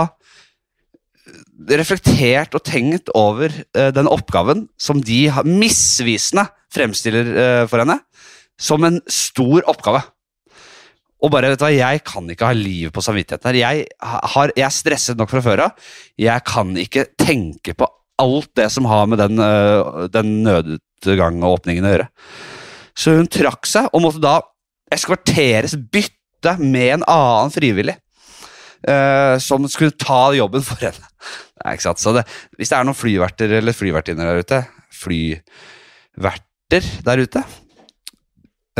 [1.69, 7.99] reflektert og tenkt over uh, den oppgaven som de misvisende fremstiller uh, for henne,
[8.61, 10.01] som en stor oppgave.
[11.21, 13.59] Og bare, vet du hva, Jeg kan ikke ha livet på samvittigheten her.
[13.59, 15.89] Jeg, har, jeg er stresset nok fra før av.
[16.17, 17.89] Jeg kan ikke tenke på
[18.21, 22.07] alt det som har med den, uh, den nødutgang-åpningen å gjøre.
[22.97, 24.39] Så hun trakk seg og måtte da
[24.91, 27.97] eskorteres, bytte med en annen frivillig.
[28.81, 31.05] Uh, som skulle ta jobben for henne.
[31.61, 32.01] Nei, ikke sant?
[32.01, 32.23] Så det,
[32.57, 34.61] hvis det er noen flyverter eller flyvertinner der ute,
[35.03, 37.43] flyverter der ute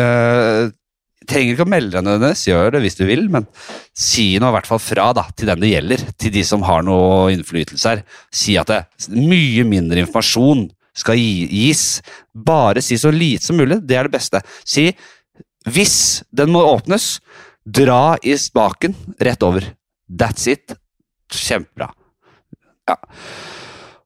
[0.01, 0.71] uh,
[1.29, 3.45] Trenger ikke å melde deg nødvendigvis, gjør det hvis du vil, men
[3.93, 6.81] si noe i hvert fall fra da, til den det gjelder, til de som har
[6.83, 8.01] noe innflytelse her.
[8.33, 10.65] Si at det er mye mindre informasjon
[10.97, 12.01] skal gis.
[12.33, 14.41] Bare si så lite som mulig, det er det beste.
[14.65, 14.89] Si
[15.69, 17.19] hvis den må åpnes,
[17.65, 19.65] dra i spaken rett over.
[20.09, 20.73] That's it.
[21.31, 21.91] Kjempebra.
[22.89, 22.97] Ja.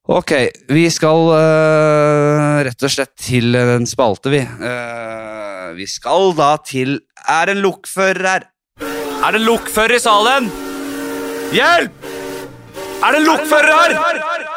[0.06, 0.32] Ok,
[0.70, 4.44] vi skal uh, rett og slett til en spalte, vi.
[4.44, 8.46] Uh, vi skal da til Er det en lokfører her?
[9.26, 10.52] Er det en lokfører i salen?
[11.56, 12.06] Hjelp!
[13.02, 14.55] Er det en lokfører her?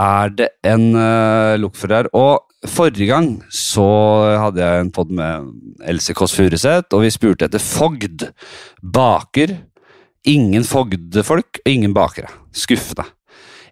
[0.00, 2.08] Er det en uh, lokfører her?
[2.16, 3.84] Og forrige gang så
[4.40, 5.50] hadde jeg en pod med
[5.88, 8.28] Else Kåss Furuseth, og vi spurte etter fogd.
[8.80, 9.58] Baker.
[10.28, 12.30] Ingen fogdefolk og ingen bakere.
[12.54, 13.08] Skuffende.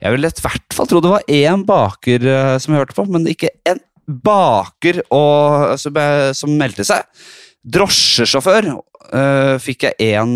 [0.00, 3.28] Jeg ville i hvert fall tro det var én baker uh, som hørte på, men
[3.30, 7.04] ikke en baker og, som, eh, som meldte seg.
[7.62, 10.32] Drosjesjåfør uh, fikk jeg én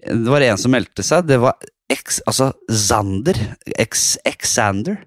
[0.00, 1.26] Det var en som meldte seg.
[1.28, 1.58] Det var
[1.90, 3.38] X, altså Zander.
[3.78, 5.00] X, Xander.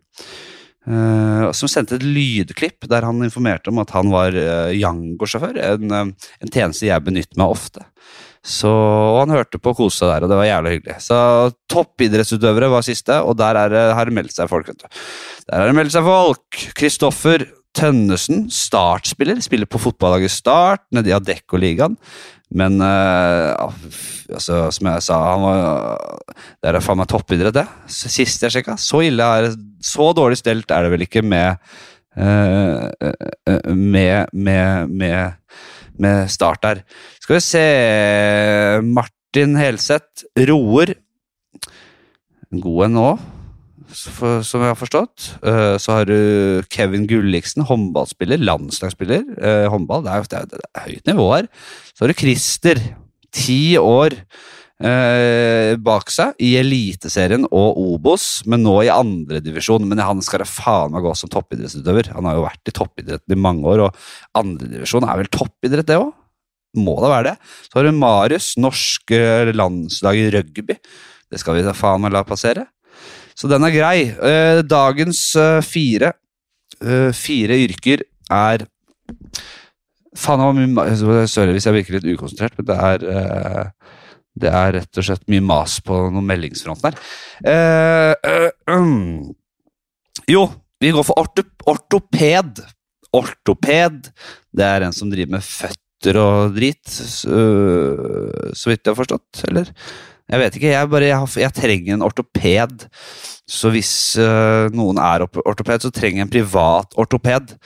[0.83, 5.55] Uh, som sendte et lydklipp der han informerte om at han var uh, Yango-sjåfør.
[5.63, 7.85] En, uh, en, tjeneste jeg benytter meg ofte.
[8.43, 10.97] Så, og han hørte på og seg der, og det var jævlig hyggelig.
[11.05, 11.17] Så
[11.71, 14.67] toppidrettsutøvere var siste, og der er, har det meldt seg folk.
[14.75, 16.63] Der har det meldt seg folk.
[16.75, 21.97] Kristoffer Tønnesen, startspiller, spiller på fotballaget Start nede i Adecco-ligaen.
[22.53, 23.73] Men uh,
[24.29, 27.65] altså, som jeg sa, han var, det er faen meg toppidrett, det.
[27.89, 28.77] Sist jeg sjekka.
[28.77, 29.49] Så ille er
[29.83, 31.57] Så dårlig stelt er det vel ikke med
[32.17, 32.89] uh,
[33.73, 35.33] med, med, med,
[35.97, 36.83] med start der.
[37.23, 37.67] Skal vi se
[38.85, 40.93] Martin Helseth roer.
[42.53, 43.07] God en nå
[43.93, 45.27] som jeg har forstått.
[45.79, 49.23] Så har du Kevin Gulliksen, håndballspiller, landslagsspiller.
[49.71, 51.49] Håndball, det er, er høyt nivå her.
[51.93, 52.81] Så har du Christer,
[53.33, 54.15] ti år
[54.83, 59.87] eh, bak seg i Eliteserien og Obos, men nå i andredivisjon.
[59.89, 62.13] Men han skal da faen meg gå som toppidrettsutøver.
[62.17, 66.01] Han har jo vært i toppidretten i mange år, og andredivisjon er vel toppidrett, det
[66.01, 66.13] òg?
[66.83, 67.51] Må da være det.
[67.67, 69.13] Så har du Marius, norsk
[69.53, 70.79] landslag i rugby.
[71.29, 72.65] Det skal vi da faen meg la passere.
[73.33, 73.97] Så den er grei.
[74.67, 75.23] Dagens
[75.65, 76.13] fire,
[77.17, 78.67] fire yrker er
[80.13, 80.43] Faen,
[80.75, 83.71] mye Sorry hvis jeg virker litt ukonsentrert, men det er
[84.33, 86.95] det er rett og slett mye mas på noen meldingsfronten her.
[90.29, 90.45] Jo,
[90.79, 92.61] vi går for orto, ortoped.
[93.13, 94.09] Ortoped,
[94.55, 97.41] det er en som driver med føtter og drit, så,
[98.55, 99.69] så vidt jeg har forstått, eller?
[100.31, 102.85] Jeg vet ikke, jeg, bare, jeg, har, jeg trenger en ortoped.
[103.49, 107.57] Så hvis uh, noen er ortoped, så trenger jeg en privat ortoped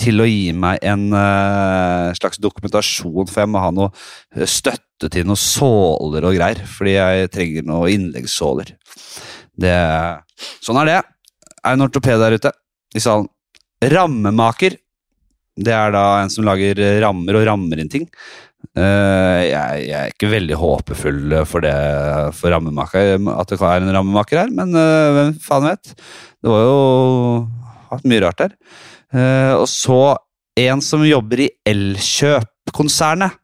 [0.00, 5.26] til å gi meg en uh, slags dokumentasjon, for jeg må ha noe støtte til
[5.26, 6.62] noen såler og greier.
[6.70, 8.74] Fordi jeg trenger noen innleggssåler.
[9.54, 9.74] Det,
[10.62, 11.00] sånn er det.
[11.64, 12.54] Er en ortoped der ute
[12.94, 13.28] i salen.
[13.84, 14.78] Rammemaker.
[15.54, 18.08] Det er da en som lager rammer og rammer inn ting.
[18.72, 21.74] Uh, jeg, jeg, er ikke veldig håpefull for det
[22.34, 25.92] for rammemaker, at det er en rammemaker her, men uh, hvem faen vet?
[26.42, 26.78] Det var jo
[27.92, 28.56] hatt mye rart der.
[29.14, 30.00] Uh, og så
[30.64, 33.40] en som jobber i Elkjøp-konsernet.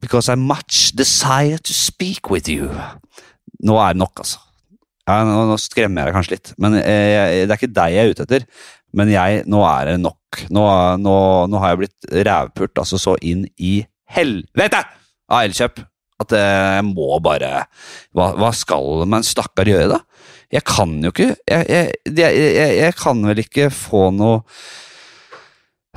[0.00, 2.66] Because I much desire to speak with you.
[3.64, 4.40] Nå er det nok, altså.
[5.06, 8.02] Ja, nå, nå, skremmer jeg deg kanskje litt, men jeg, det er ikke deg jeg
[8.02, 8.46] er ute etter.
[8.96, 10.44] Men jeg, nå er det nok.
[10.54, 10.64] Nå,
[11.02, 11.16] nå,
[11.50, 13.76] nå har jeg blitt rævpult altså så inn i
[14.14, 14.80] helvete
[15.30, 15.82] av Elkjøp
[16.22, 17.64] at jeg må bare
[18.14, 20.00] hva, hva, skal man stakkar gjøre, da?
[20.54, 24.42] Jeg kan jo ikke Jeg, jeg, jeg, jeg kan vel ikke få noe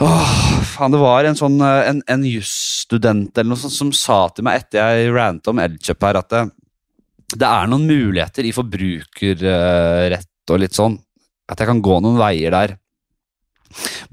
[0.02, 0.34] Åh,
[0.66, 4.64] faen, det var en sånn En, en jusstudent eller noe sånt som sa til meg
[4.64, 6.44] etter jeg rantet om Elkjøp her, at det,
[7.34, 10.96] det er noen muligheter i forbrukerrett og litt sånn.
[11.50, 12.76] At jeg kan gå noen veier der.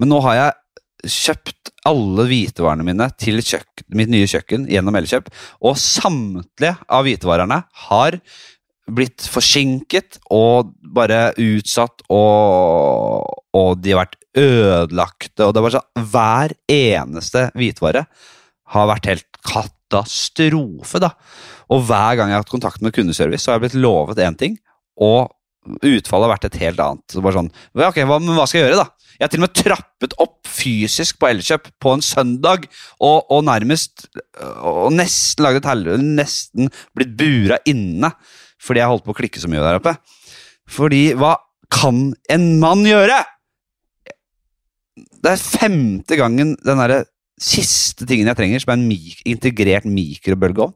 [0.00, 0.56] Men nå har jeg
[1.10, 5.30] kjøpt alle hvitevarene mine til kjøkken, mitt nye kjøkken gjennom Elkjøp,
[5.64, 8.18] og samtlige av hvitevarene har
[8.84, 13.24] blitt forsinket og bare utsatt, og,
[13.56, 15.46] og de har vært ødelagte.
[15.46, 18.04] Og det er bare sånn Hver eneste hvitvare
[18.74, 21.14] har vært helt katastrofe, da.
[21.72, 24.36] Og hver gang jeg har hatt kontakt med kundeservice, så har jeg blitt lovet én
[24.40, 24.58] ting,
[25.00, 25.32] og
[25.64, 27.04] utfallet har vært et helt annet.
[27.10, 29.04] Så bare sånn, ok, hva, hva skal jeg gjøre, da?
[29.14, 32.66] Jeg har til og med trappet opp fysisk på Elkjøp på en søndag,
[32.98, 34.08] og, og nærmest
[34.66, 38.10] Og nesten lagd et helvete, nesten blitt bura inne
[38.64, 39.92] fordi jeg holdt på å klikke så mye der oppe.
[40.72, 41.34] Fordi hva
[41.74, 43.18] kan en mann gjøre?
[44.96, 47.02] Det er femte gangen den derre
[47.40, 50.72] siste tingen jeg trenger, som er en mik integrert mikrobølgeovn.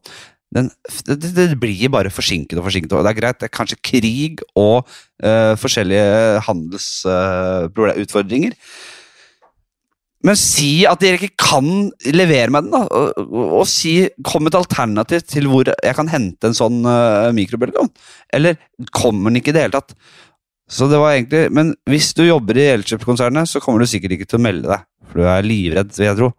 [0.54, 0.70] Den,
[1.04, 2.94] det, det blir bare forsinket og forsinket.
[2.96, 4.88] og Det er greit, det er kanskje krig og
[5.24, 8.56] uh, forskjellige handelsutfordringer.
[10.26, 12.80] Men si at dere ikke kan levere meg den, da.
[12.90, 17.92] Og, og, si, kom et alternativ til hvor jeg kan hente en sånn uh, mikrobølgeovn.
[18.34, 18.58] Eller
[18.90, 19.94] kommer den ikke i det hele tatt?
[20.68, 24.28] Så det var egentlig, Men hvis du jobber i Elkjøp-konsernet, så kommer du sikkert ikke
[24.28, 24.84] til å melde deg.
[25.08, 26.32] For du er livredd, vil jeg tro.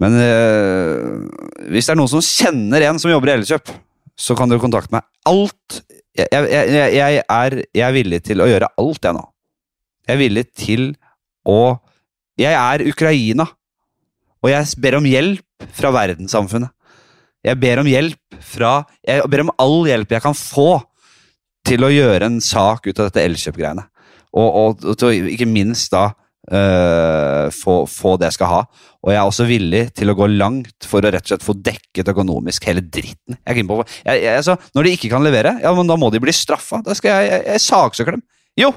[0.00, 1.24] Men uh,
[1.70, 3.70] hvis det er noen som kjenner en som jobber i Elkjøp,
[4.14, 5.06] så kan dere kontakte meg.
[5.28, 5.80] Alt
[6.14, 9.24] jeg, jeg, jeg, er, jeg er villig til å gjøre alt, jeg nå.
[10.04, 10.86] Jeg er villig til
[11.48, 11.58] å
[12.38, 13.46] jeg er Ukraina,
[14.42, 16.72] og jeg ber om hjelp fra verdenssamfunnet.
[17.44, 18.70] Jeg ber om hjelp fra
[19.04, 20.78] Jeg ber om all hjelp jeg kan få
[21.68, 23.84] til å gjøre en sak ut av dette Elkjøp-greiene.
[24.34, 26.08] Og, og, og, ikke minst da
[26.52, 28.60] uh, få, få, det jeg skal ha.
[29.04, 31.56] Og jeg er også villig til å gå langt for å rett og slett få
[31.56, 33.38] dekket økonomisk hele dritten.
[33.44, 36.34] Jeg jeg, jeg, altså, når de ikke kan levere, ja, men da må de bli
[36.34, 36.80] straffa.
[36.84, 38.24] Da skal jeg, jeg, jeg saksøke dem.
[38.60, 38.72] Jo,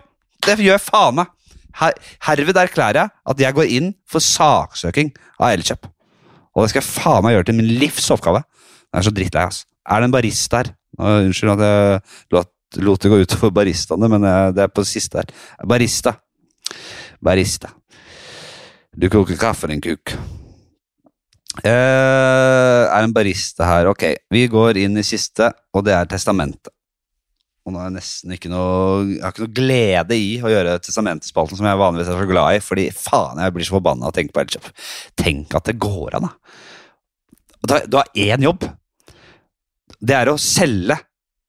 [0.46, 1.34] det gjør faen meg.
[1.78, 1.94] Her,
[2.26, 5.90] herved erklærer jeg at jeg går inn for saksøking av Elkjøp.
[6.58, 8.42] Og det skal jeg faen meg gjøre til min livs oppgave.
[8.88, 9.66] Det er så drittlei, ass.
[9.88, 10.72] Er det en barista her?
[10.98, 12.00] Unnskyld at jeg
[12.34, 12.50] lot,
[12.82, 14.26] lot det gå utover baristaene, men
[14.58, 15.36] det er på siste her.
[15.70, 16.16] Barista.
[17.24, 17.72] Barista.
[18.98, 20.16] Du koker kaffe, din kuk.
[21.58, 23.90] Uh, er en barista her.
[23.92, 26.74] Ok, vi går inn i siste, og det er testamentet.
[27.68, 30.78] Og nå har jeg nesten ikke noe Jeg har ikke noe glede i å gjøre
[30.80, 34.14] testamentespalten som jeg vanligvis er så glad i, fordi faen, jeg blir så forbanna av
[34.14, 34.70] å tenke på Elkjøp.
[35.20, 37.84] Tenk at det går an, da.
[37.90, 38.64] Du har én jobb.
[40.00, 40.96] Det er å selge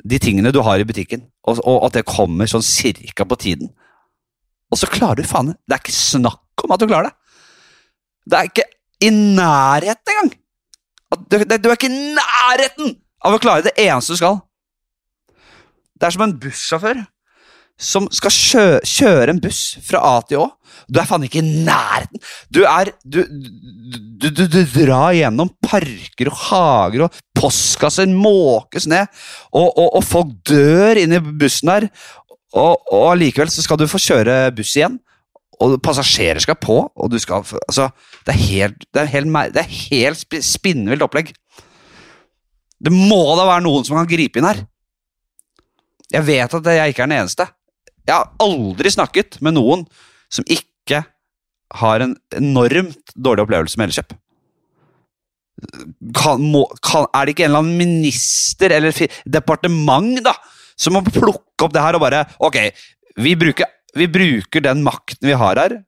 [0.08, 3.70] de tingene du har i butikken, og, og at det kommer sånn cirka på tiden.
[4.68, 7.16] Og så klarer du faen Det er ikke snakk om at du klarer det.
[8.28, 8.66] Det er ikke
[9.06, 10.32] i nærheten engang!
[11.30, 14.42] Du, du er ikke i nærheten av å klare det eneste du skal.
[15.98, 17.06] Det er som en bussjåfør
[17.78, 20.48] som skal kjø kjøre en buss fra A til Å.
[20.90, 22.20] Du er faen ikke i nærheten!
[22.50, 29.06] Du er Du, du, du, du drar gjennom parker og hager, og postkasser måkes ned,
[29.52, 31.86] og, og, og folk dør inni bussen der,
[32.56, 34.98] og, og allikevel så skal du få kjøre buss igjen.
[35.58, 37.88] Og passasjerer skal på, og du skal Altså,
[38.26, 41.32] det er helt, det er helt, det er helt spinnvilt opplegg.
[42.78, 44.62] Det må da være noen som kan gripe inn her.
[46.14, 47.48] Jeg vet at jeg ikke er den eneste.
[48.06, 49.84] Jeg har aldri snakket med noen
[50.32, 51.02] som ikke
[51.82, 54.14] har en enormt dårlig opplevelse med Elkjøp.
[56.16, 58.94] Kan, må, kan, er det ikke en eller annen minister eller
[59.26, 60.36] departement da,
[60.78, 62.58] som må plukke opp det her og bare Ok,
[63.18, 65.80] vi bruker, vi bruker den makten vi har her,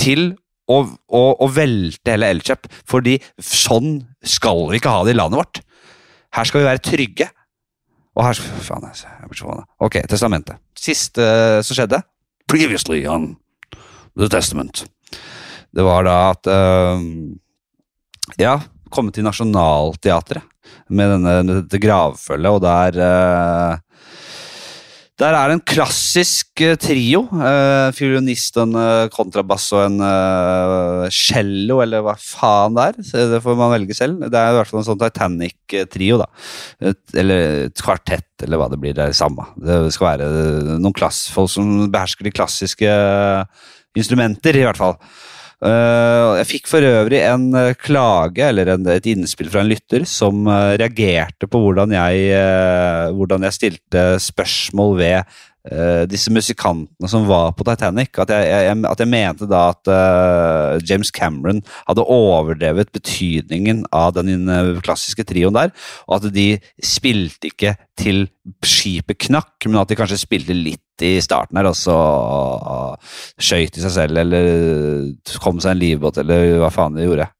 [0.00, 0.34] til
[0.70, 2.68] å, å, å velte hele Elkjøp.
[2.88, 5.62] Fordi sånn skal vi ikke ha det i landet vårt.
[6.34, 7.28] Her skal vi være trygge.
[8.14, 9.66] Og her Faen, jeg blir så forbanna.
[9.82, 10.60] Ok, testamentet.
[10.78, 12.02] Siste uh, som skjedde
[12.50, 13.32] Previously on
[14.14, 14.84] The Testament.
[15.74, 17.02] Det var da at uh,
[18.38, 18.58] Ja,
[18.94, 20.50] komme til Nationaltheatret
[20.94, 23.83] med denne, dette gravfølget, og der uh,
[25.20, 27.20] der er det en klassisk uh, trio.
[27.30, 33.28] Uh, fiolinist, en uh, kontrabass og en uh, cello, eller hva faen det er.
[33.34, 34.24] Det får man velge selv.
[34.26, 36.26] Det er i hvert fall en sånn Titanic-trio, da.
[36.90, 38.96] Et, eller et kvartett, eller hva det blir.
[38.96, 39.46] Det er det samme.
[39.54, 42.98] Det skal være noen folk som behersker de klassiske
[43.94, 44.98] instrumenter, i hvert fall.
[45.64, 50.44] Uh, jeg fikk for øvrig en uh, klage, eller et innspill fra en lytter, som
[50.44, 52.36] uh, reagerte på hvordan jeg,
[53.16, 55.38] hvordan jeg stilte spørsmål ved
[56.10, 58.10] disse musikantene som var på Titanic.
[58.20, 59.92] At jeg, jeg, at jeg mente da at
[60.84, 64.44] James Cameron hadde overdrevet betydningen av den
[64.84, 65.72] klassiske trioen der,
[66.04, 66.48] og at de
[66.84, 68.26] spilte ikke til
[68.66, 71.96] skipet knakk, men at de kanskje spilte litt i starten her, og så
[73.40, 77.30] skøyt de seg selv, eller kom seg en livbåt, eller hva faen de gjorde.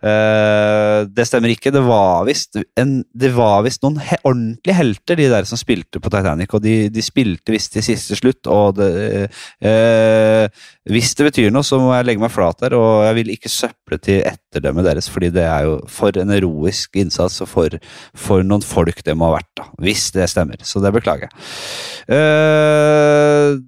[0.00, 1.72] Eh, det stemmer ikke.
[1.74, 2.56] Det var visst
[3.84, 6.54] noen he ordentlige helter, de der som spilte på Titanic.
[6.56, 8.48] Og de, de spilte visst til siste slutt.
[8.50, 9.28] Og det,
[9.64, 10.46] uh,
[10.90, 12.76] hvis det betyr noe, så må jeg legge meg flat der.
[12.78, 16.96] Og jeg vil ikke søple til etterdømmet deres, fordi det er jo for en heroisk
[17.00, 17.80] innsats og for,
[18.16, 19.52] for noen folk det må ha vært.
[19.60, 20.60] da, Hvis det stemmer.
[20.64, 21.50] Så det beklager jeg.
[22.16, 23.60] Eh,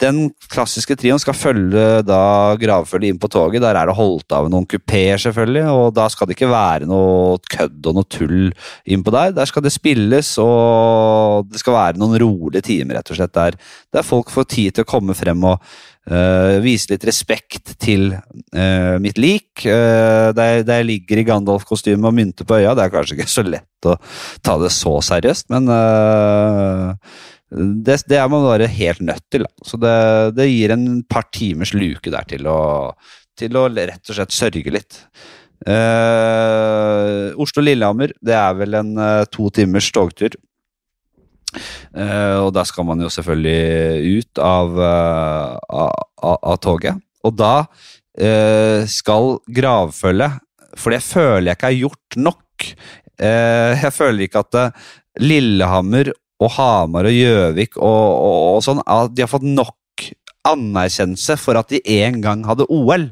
[0.00, 0.20] den
[0.52, 2.20] klassiske trioen skal følge da
[2.60, 3.62] gravfølget inn på toget.
[3.64, 7.40] Der er det holdt av noen kupeer, selvfølgelig, og da skal det ikke være noe
[7.52, 8.38] kødd og noe tull
[8.84, 9.34] innpå der.
[9.36, 13.60] Der skal det spilles, og det skal være noen rolige timer, rett og slett, der,
[13.94, 15.62] der folk får tid til å komme frem og
[16.10, 19.64] uh, vise litt respekt til uh, mitt lik.
[19.64, 22.76] Uh, der, der jeg ligger i Gandalf-kostyme og mynte på øya.
[22.76, 23.96] Det er kanskje ikke så lett å
[24.44, 27.16] ta det så seriøst, men eh,
[27.50, 29.46] det, det er man bare helt nødt til.
[29.46, 29.66] Da.
[29.66, 29.94] Så det,
[30.38, 32.58] det gir en par timers luke der til å,
[33.38, 35.00] til å rett og slett sørge litt.
[35.66, 40.36] Uh, Oslo-Lillehammer, det er vel en uh, to timers togtur.
[41.96, 47.00] Uh, og da skal man jo selvfølgelig ut av, av, av, toget.
[47.26, 47.68] Og da
[48.88, 50.38] skal gravfølget
[50.80, 52.68] For det føler jeg ikke har gjort nok.
[53.20, 54.86] Jeg føler ikke at eh,
[55.20, 59.76] Lillehammer og Hamar og Gjøvik og, og, og sånn at de har fått nok
[60.46, 63.08] anerkjennelse for at de en gang hadde OL.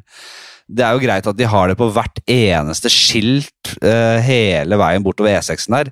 [0.65, 5.05] Det er jo greit at de har det på hvert eneste skilt uh, hele veien
[5.05, 5.91] bortover E6-en der.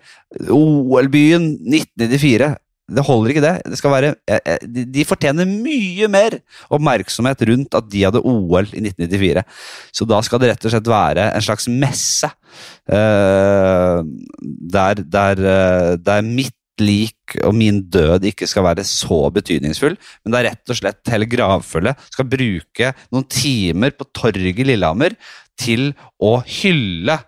[0.49, 2.55] OL-byen 1994.
[2.93, 3.53] Det holder ikke, det.
[3.73, 6.35] det være, eh, eh, de, fortjener mye mer
[6.67, 9.45] oppmerksomhet rundt at de hadde OL i 1994.
[9.97, 12.29] Så da skal det rett og slett være en slags messe.
[14.77, 15.45] der, der,
[16.03, 20.73] der mitt lik og min død ikke skal være så betydningsfull, men det er rett
[20.73, 25.17] og slett hele gravfølget skal bruke noen timer på torget i Lillehammer
[25.61, 25.93] til
[26.23, 27.21] å hylle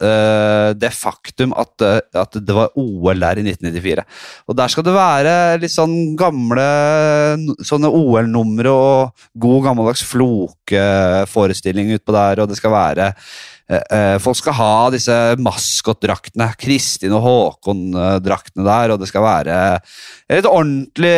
[0.00, 4.04] Uh, det faktum at, eh, at det var OL der i 1994.
[4.48, 6.66] Og der skal det være litt sånn gamle
[7.66, 13.10] sånne OL-numre og god gammeldags flokeforestilling utpå der, og det skal være
[14.24, 19.58] Folk skal ha disse maskotdraktene, Kristin og Håkon-draktene der, og det skal være
[20.30, 21.14] et ordentlig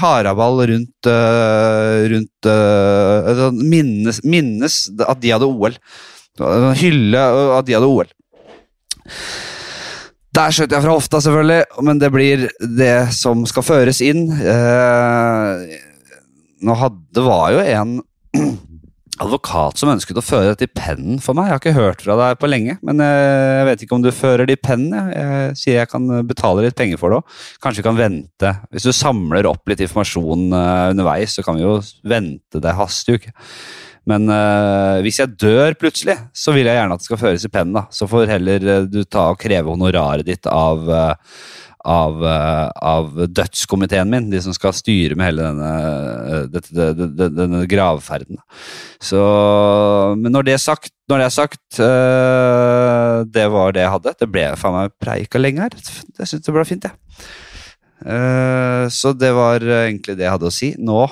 [0.00, 5.76] haraball rundt, eh, rundt eh, sånn minnes, minnes at de hadde OL.
[6.80, 7.24] Hylle
[7.58, 8.08] at de hadde OL.
[10.30, 12.46] Der skjøt jeg fra hofta, selvfølgelig, men det blir
[12.78, 14.28] det som skal føres inn.
[14.30, 15.78] Eh,
[16.64, 17.96] nå hadde, var jo en
[19.20, 21.48] advokat som ønsket å føre dette i pennen for meg.
[21.48, 24.10] Jeg har ikke hørt fra deg på lenge, men eh, jeg vet ikke om du
[24.14, 25.12] fører det i pennen.
[25.14, 27.36] Jeg, sier jeg kan betale litt penger for det òg.
[27.62, 28.54] Kanskje vi kan vente.
[28.72, 32.62] Hvis du samler opp litt informasjon eh, underveis, så kan vi jo vente.
[32.62, 33.36] Det haster jo ikke.
[34.08, 37.52] Men eh, hvis jeg dør plutselig, så vil jeg gjerne at det skal føres i
[37.52, 37.76] pennen.
[37.76, 37.84] da.
[37.92, 41.36] Så får heller eh, du ta og kreve honoraret ditt av, eh,
[41.84, 45.70] av, eh, av dødskomiteen min, de som skal styre med hele denne,
[46.28, 48.36] eh, det- denne gravferden.
[49.00, 49.20] Så,
[50.20, 54.14] men når det sagt, når det er sagt eh, Det var det jeg hadde.
[54.20, 55.70] Det ble faen meg preika lenge her.
[56.20, 56.92] Jeg syns det ble fint, jeg.
[58.06, 60.70] Eh, så det var egentlig det jeg hadde å si.
[60.78, 61.02] Nå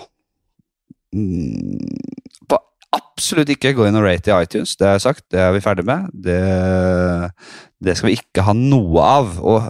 [1.14, 2.58] mm, på
[2.96, 5.24] absolutt ikke gå inn og rate i iTunes, det har jeg sagt.
[5.32, 6.08] Det er vi ferdig med.
[6.14, 6.38] Det,
[7.84, 9.34] det skal vi ikke ha noe av.
[9.42, 9.68] Og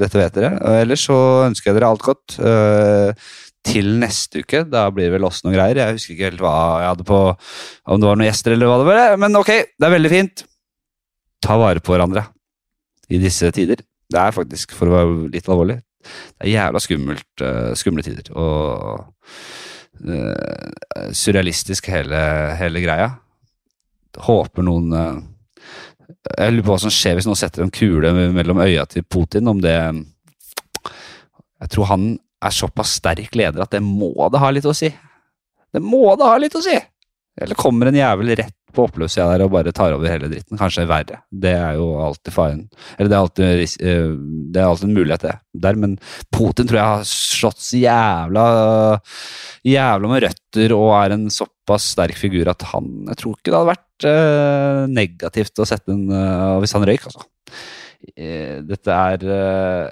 [0.00, 0.56] dette vet dere.
[0.58, 2.38] Og ellers så ønsker jeg dere alt godt.
[2.40, 3.30] øh,
[3.66, 4.62] til neste uke.
[4.68, 5.82] Da blir det vel også noen greier.
[5.82, 8.78] Jeg husker ikke helt hva jeg hadde på Om det var noen gjester eller hva
[8.80, 9.16] det var.
[9.20, 10.44] Men ok, det er veldig fint.
[11.44, 12.26] Ta vare på hverandre
[13.10, 13.82] i disse tider.
[14.10, 18.30] Det er faktisk, for å være litt alvorlig, det er jævla skummelt, øh, skumle tider.
[18.34, 19.04] Og
[20.08, 22.20] uh, surrealistisk hele,
[22.58, 23.10] hele greia.
[24.20, 25.20] Håper noen øh,
[26.10, 29.48] Jeg lurer på hva som skjer hvis noen setter en kule mellom øya til Putin.
[29.50, 29.76] Om det
[31.60, 34.88] Jeg tror han er såpass sterk leder at det må det ha litt å si.
[35.70, 36.76] Det må det ha litt å si!
[37.40, 40.58] Eller kommer en jævel rett på oppløpssida der og bare tar over hele dritten.
[40.60, 41.20] Kanskje verre.
[41.30, 42.62] Det er jo alltid faren.
[42.96, 44.14] Eller det er alltid, eh,
[44.54, 45.36] det er alltid en mulighet, det.
[45.66, 45.96] Der, men
[46.34, 48.44] Putin tror jeg har slått så jævla
[49.66, 53.58] jævla med røtter og er en såpass sterk figur at han Jeg tror ikke det
[53.58, 57.26] hadde vært eh, negativt å sette en eh, Hvis han røyk, altså.
[58.00, 59.24] Dette er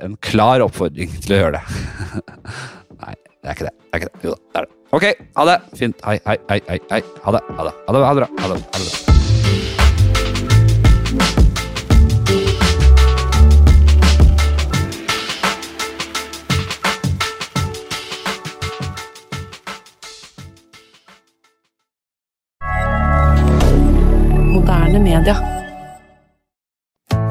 [0.06, 2.22] en klar oppfordring til å gjøre det.
[3.02, 3.12] Nei,
[3.42, 3.74] det er ikke det.
[3.78, 4.24] det, er ikke det.
[4.24, 4.74] Jo da, det er det.
[4.92, 5.04] Ok,
[5.36, 5.58] ha det.
[5.78, 5.96] Fint.
[6.04, 6.60] Hei, hei, hei.
[6.68, 7.02] hei, hei.
[7.24, 7.40] Ha det.
[7.58, 7.72] Ha det.
[7.88, 8.28] Ha det, ha det bra.
[8.38, 9.08] Ha det, ha det bra.